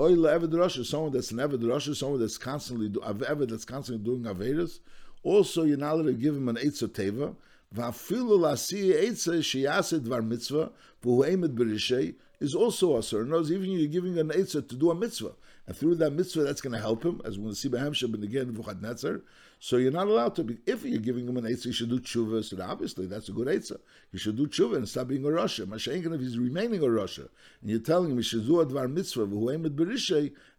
Oy 0.00 0.12
la'eved 0.12 0.52
rasha, 0.52 0.82
someone 0.82 1.12
that's 1.12 1.30
an 1.30 1.38
eved 1.38 1.60
rasha, 1.62 1.94
someone 1.94 2.18
that's 2.18 2.38
constantly, 2.38 2.88
do, 2.88 3.00
eved 3.00 3.50
that's 3.50 3.66
constantly 3.66 4.02
doing 4.02 4.22
avedas, 4.22 4.78
also 5.22 5.64
you're 5.64 5.76
not 5.76 5.92
allowed 5.92 6.06
to 6.06 6.14
give 6.14 6.34
him 6.34 6.48
an 6.48 6.56
eitza 6.56 6.88
teva, 6.88 7.36
Va'afilu 7.74 8.38
lasi 8.38 8.94
eitza 8.94 9.42
sheyase 9.42 10.00
dvar 10.00 10.26
mitzvah, 10.26 10.70
v'hu 11.02 11.28
emet 11.28 11.54
berishei, 11.54 12.14
is 12.44 12.54
also 12.54 12.96
asur. 12.98 13.28
Words, 13.28 13.50
even 13.50 13.70
you're 13.70 13.88
giving 13.88 14.18
an 14.18 14.28
Eitzah 14.28 14.68
to 14.68 14.76
do 14.76 14.90
a 14.90 14.94
mitzvah, 14.94 15.32
and 15.66 15.76
through 15.76 15.94
that 15.96 16.12
mitzvah, 16.12 16.42
that's 16.42 16.60
going 16.60 16.74
to 16.74 16.78
help 16.78 17.02
him, 17.04 17.20
as 17.24 17.38
we'll 17.38 17.54
see 17.54 17.68
by 17.68 17.78
Hamshab 17.78 18.14
and 18.14 18.22
again 18.22 18.48
Nebuchadnezzar. 18.48 19.22
So 19.60 19.78
you're 19.78 19.92
not 19.92 20.08
allowed 20.08 20.34
to 20.36 20.44
be. 20.44 20.58
If 20.66 20.84
you're 20.84 21.00
giving 21.00 21.26
him 21.26 21.38
an 21.38 21.44
Eitzah, 21.44 21.66
you 21.66 21.72
should 21.72 21.88
do 21.88 22.00
tshuva. 22.00 22.44
So 22.44 22.62
obviously, 22.62 23.06
that's 23.06 23.30
a 23.30 23.32
good 23.32 23.48
Eitzah. 23.48 23.78
You 24.12 24.18
should 24.18 24.36
do 24.36 24.46
tshuva 24.46 24.76
and 24.76 24.88
stop 24.88 25.08
being 25.08 25.24
a 25.24 25.28
Rasha. 25.28 25.64
Mashenkin, 25.64 26.14
if 26.14 26.20
he's 26.20 26.38
remaining 26.38 26.82
a 26.82 26.86
Rasha, 26.86 27.28
and 27.62 27.70
you're 27.70 27.80
telling 27.80 28.10
him 28.10 28.18
he 28.18 28.22
should 28.22 28.46
do 28.46 28.60
a 28.60 28.66
dvar 28.66 28.92
mitzvah, 28.92 29.22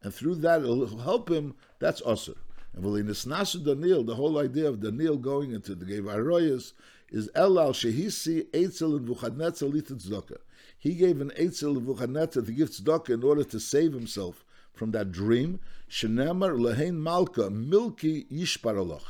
and 0.03 0.13
through 0.13 0.35
that 0.35 0.61
it'll 0.61 0.97
help 0.97 1.29
him, 1.29 1.53
that's 1.79 2.01
asur. 2.01 2.35
And 2.73 2.83
Nasu 2.83 3.63
Daniel, 3.63 4.03
the 4.03 4.15
whole 4.15 4.37
idea 4.37 4.67
of 4.67 4.81
Daniel 4.81 5.17
going 5.17 5.53
into 5.53 5.75
the 5.75 5.85
Geva 5.85 6.15
Aroyas 6.15 6.73
is 7.09 7.29
Elal 7.29 7.71
Shehisi 7.71 8.49
Eitzel 8.51 8.97
and 8.97 9.07
Vuchadnetzah 9.07 9.71
Litzedaka. 9.71 10.37
He 10.85 10.93
gave 10.93 11.19
an 11.19 11.31
Eitzel 11.31 11.83
Vuchanetza 11.83 12.45
to 12.45 12.51
give 12.51 12.69
tzedakah 12.69 13.09
in 13.09 13.23
order 13.23 13.43
to 13.43 13.59
save 13.59 13.93
himself 13.93 14.45
from 14.71 14.91
that 14.91 15.11
dream. 15.11 15.59
Shenemar 15.89 16.59
lehein 16.59 16.97
malka 16.97 17.49
milki 17.49 18.27
yishparaloch. 18.31 19.01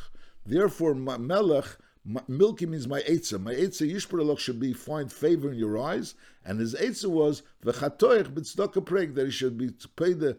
Therefore, 0.46 0.96
Melech 0.96 1.78
my, 2.06 2.22
milky 2.30 2.66
means 2.66 2.88
my 2.88 3.02
Eitzah. 3.02 3.42
My 3.42 3.54
Eitzah 3.54 3.92
Yishparalach 3.92 4.40
should 4.40 4.58
be 4.58 4.72
find 4.72 5.12
favor 5.12 5.52
in 5.52 5.58
your 5.58 5.78
eyes. 5.78 6.16
And 6.46 6.62
his 6.62 6.76
Eitzah 6.76 7.10
was 7.10 7.42
v'chatoich 7.66 8.32
b'tzedakah 8.32 8.86
preg 8.86 9.16
that 9.16 9.26
he 9.26 9.32
should 9.32 9.58
be 9.58 9.72
to 9.72 9.90
pay 9.90 10.14
the, 10.14 10.38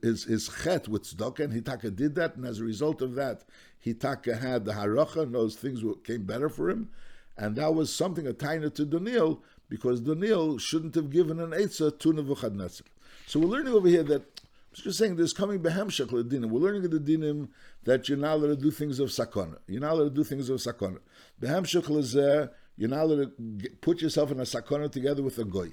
his 0.00 0.24
his 0.24 0.48
chet 0.48 0.88
with 0.88 1.02
tzedakah. 1.02 1.40
And 1.40 1.62
Hitaka 1.62 1.94
did 1.94 2.14
that, 2.14 2.36
and 2.36 2.46
as 2.46 2.60
a 2.60 2.64
result 2.64 3.02
of 3.02 3.16
that, 3.16 3.44
Hitaka 3.84 4.40
had 4.40 4.64
the 4.64 4.72
haracha, 4.72 5.24
and 5.24 5.34
those 5.34 5.56
things 5.56 5.84
came 6.04 6.22
better 6.22 6.48
for 6.48 6.70
him. 6.70 6.88
And 7.36 7.56
that 7.56 7.74
was 7.74 7.94
something 7.94 8.26
a 8.26 8.32
to 8.32 8.84
Daniel 8.86 9.42
because 9.72 10.02
Daniel 10.02 10.58
shouldn't 10.58 10.94
have 10.94 11.08
given 11.08 11.40
an 11.40 11.52
Eitzah 11.52 11.98
to 11.98 12.12
Nebuchadnezzar. 12.12 12.86
So 13.26 13.40
we're 13.40 13.46
learning 13.46 13.72
over 13.72 13.88
here 13.88 14.02
that 14.02 14.20
I'm 14.20 14.82
just 14.84 14.98
saying 14.98 15.16
there's 15.16 15.32
coming 15.32 15.60
behemshach 15.60 16.08
dinim. 16.08 16.50
We're 16.50 16.60
learning 16.60 16.82
the 16.82 17.00
dinim 17.00 17.48
that 17.84 18.06
you're 18.06 18.18
not 18.18 18.34
allowed 18.34 18.48
to 18.48 18.56
do 18.56 18.70
things 18.70 19.00
of 19.00 19.08
sakana. 19.08 19.56
You're 19.66 19.80
not 19.80 19.92
allowed 19.92 20.10
to 20.10 20.14
do 20.14 20.24
things 20.24 20.50
of 20.50 20.58
sakana. 20.58 20.98
Behemshach 21.40 21.84
lezeh, 21.84 22.50
you're 22.76 22.90
not 22.90 23.04
allowed 23.04 23.32
to 23.38 23.70
put 23.80 24.02
yourself 24.02 24.30
in 24.30 24.40
a 24.40 24.42
sakana 24.42 24.92
together 24.92 25.22
with 25.22 25.38
a 25.38 25.44
goy. 25.46 25.72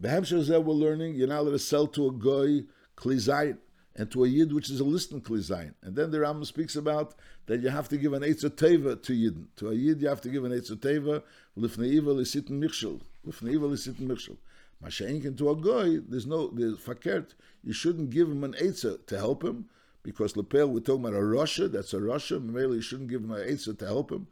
Behemshach 0.00 0.48
lezeh, 0.48 0.62
we're 0.62 0.74
learning 0.74 1.16
you're 1.16 1.26
not 1.26 1.40
allowed 1.40 1.50
to 1.50 1.58
sell 1.58 1.88
to 1.88 2.06
a 2.06 2.12
goy 2.12 2.60
klizayin 2.96 3.58
and 3.96 4.12
to 4.12 4.24
a 4.24 4.28
yid 4.28 4.52
which 4.52 4.70
is 4.70 4.78
a 4.78 4.84
listing 4.84 5.20
klizayin. 5.20 5.74
And 5.82 5.96
then 5.96 6.12
the 6.12 6.18
Rambam 6.18 6.46
speaks 6.46 6.76
about 6.76 7.16
that 7.46 7.62
you 7.62 7.68
have 7.68 7.88
to 7.88 7.96
give 7.96 8.12
an 8.12 8.22
eitzah 8.22 8.50
teva 8.50 9.02
to 9.02 9.12
yid. 9.12 9.48
To 9.56 9.70
a 9.70 9.74
yid 9.74 10.00
you 10.00 10.08
have 10.08 10.20
to 10.20 10.28
give 10.28 10.44
an 10.44 10.52
eitzah 10.52 10.76
teva 10.76 11.24
lifneiva 11.58 12.14
lisitin 12.14 12.62
michshel. 12.62 13.00
Lifneiva 13.26 13.68
lisitin 13.68 14.06
michshel. 14.08 14.36
Masha'inkin 14.82 15.36
to 15.36 15.50
a 15.50 15.56
goy, 15.56 15.98
there's 16.08 16.26
no, 16.26 16.48
there's 16.48 16.76
fakert, 16.76 17.34
you 17.64 17.72
shouldn't 17.72 18.10
give 18.10 18.28
him 18.28 18.44
an 18.44 18.52
Eitzah 18.54 19.06
to 19.06 19.18
help 19.18 19.42
him, 19.42 19.68
because 20.04 20.36
Lepel, 20.36 20.68
we're 20.68 20.80
talking 20.80 21.04
about 21.04 21.18
a 21.18 21.22
rasha, 21.22 21.70
that's 21.70 21.92
a 21.92 21.98
rasha, 21.98 22.40
maybe 22.42 22.74
you 22.74 22.80
shouldn't 22.80 23.10
give 23.10 23.22
him 23.22 23.32
an 23.32 23.46
Eitzah 23.48 23.78
to 23.78 23.86
help 23.86 24.12
him. 24.12 24.28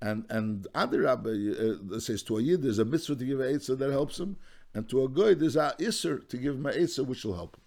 And 0.00 0.24
and 0.30 0.68
other 0.76 1.00
Rabbi 1.02 1.30
uh, 1.30 1.98
says 1.98 2.22
to 2.24 2.38
a 2.38 2.40
Yid, 2.40 2.62
there's 2.62 2.78
a 2.78 2.84
mitzvah 2.84 3.16
to 3.16 3.24
give 3.24 3.40
an 3.40 3.52
Eitzah 3.52 3.76
that 3.78 3.90
helps 3.90 4.20
him, 4.20 4.36
and 4.72 4.88
to 4.88 5.02
a 5.02 5.08
goy, 5.08 5.34
there's 5.34 5.56
a 5.56 5.74
Isser 5.80 6.26
to 6.28 6.36
give 6.36 6.54
him 6.54 6.66
an 6.66 6.74
Eitzah 6.74 7.04
which 7.04 7.24
will 7.24 7.34
help 7.34 7.56
him. 7.56 7.62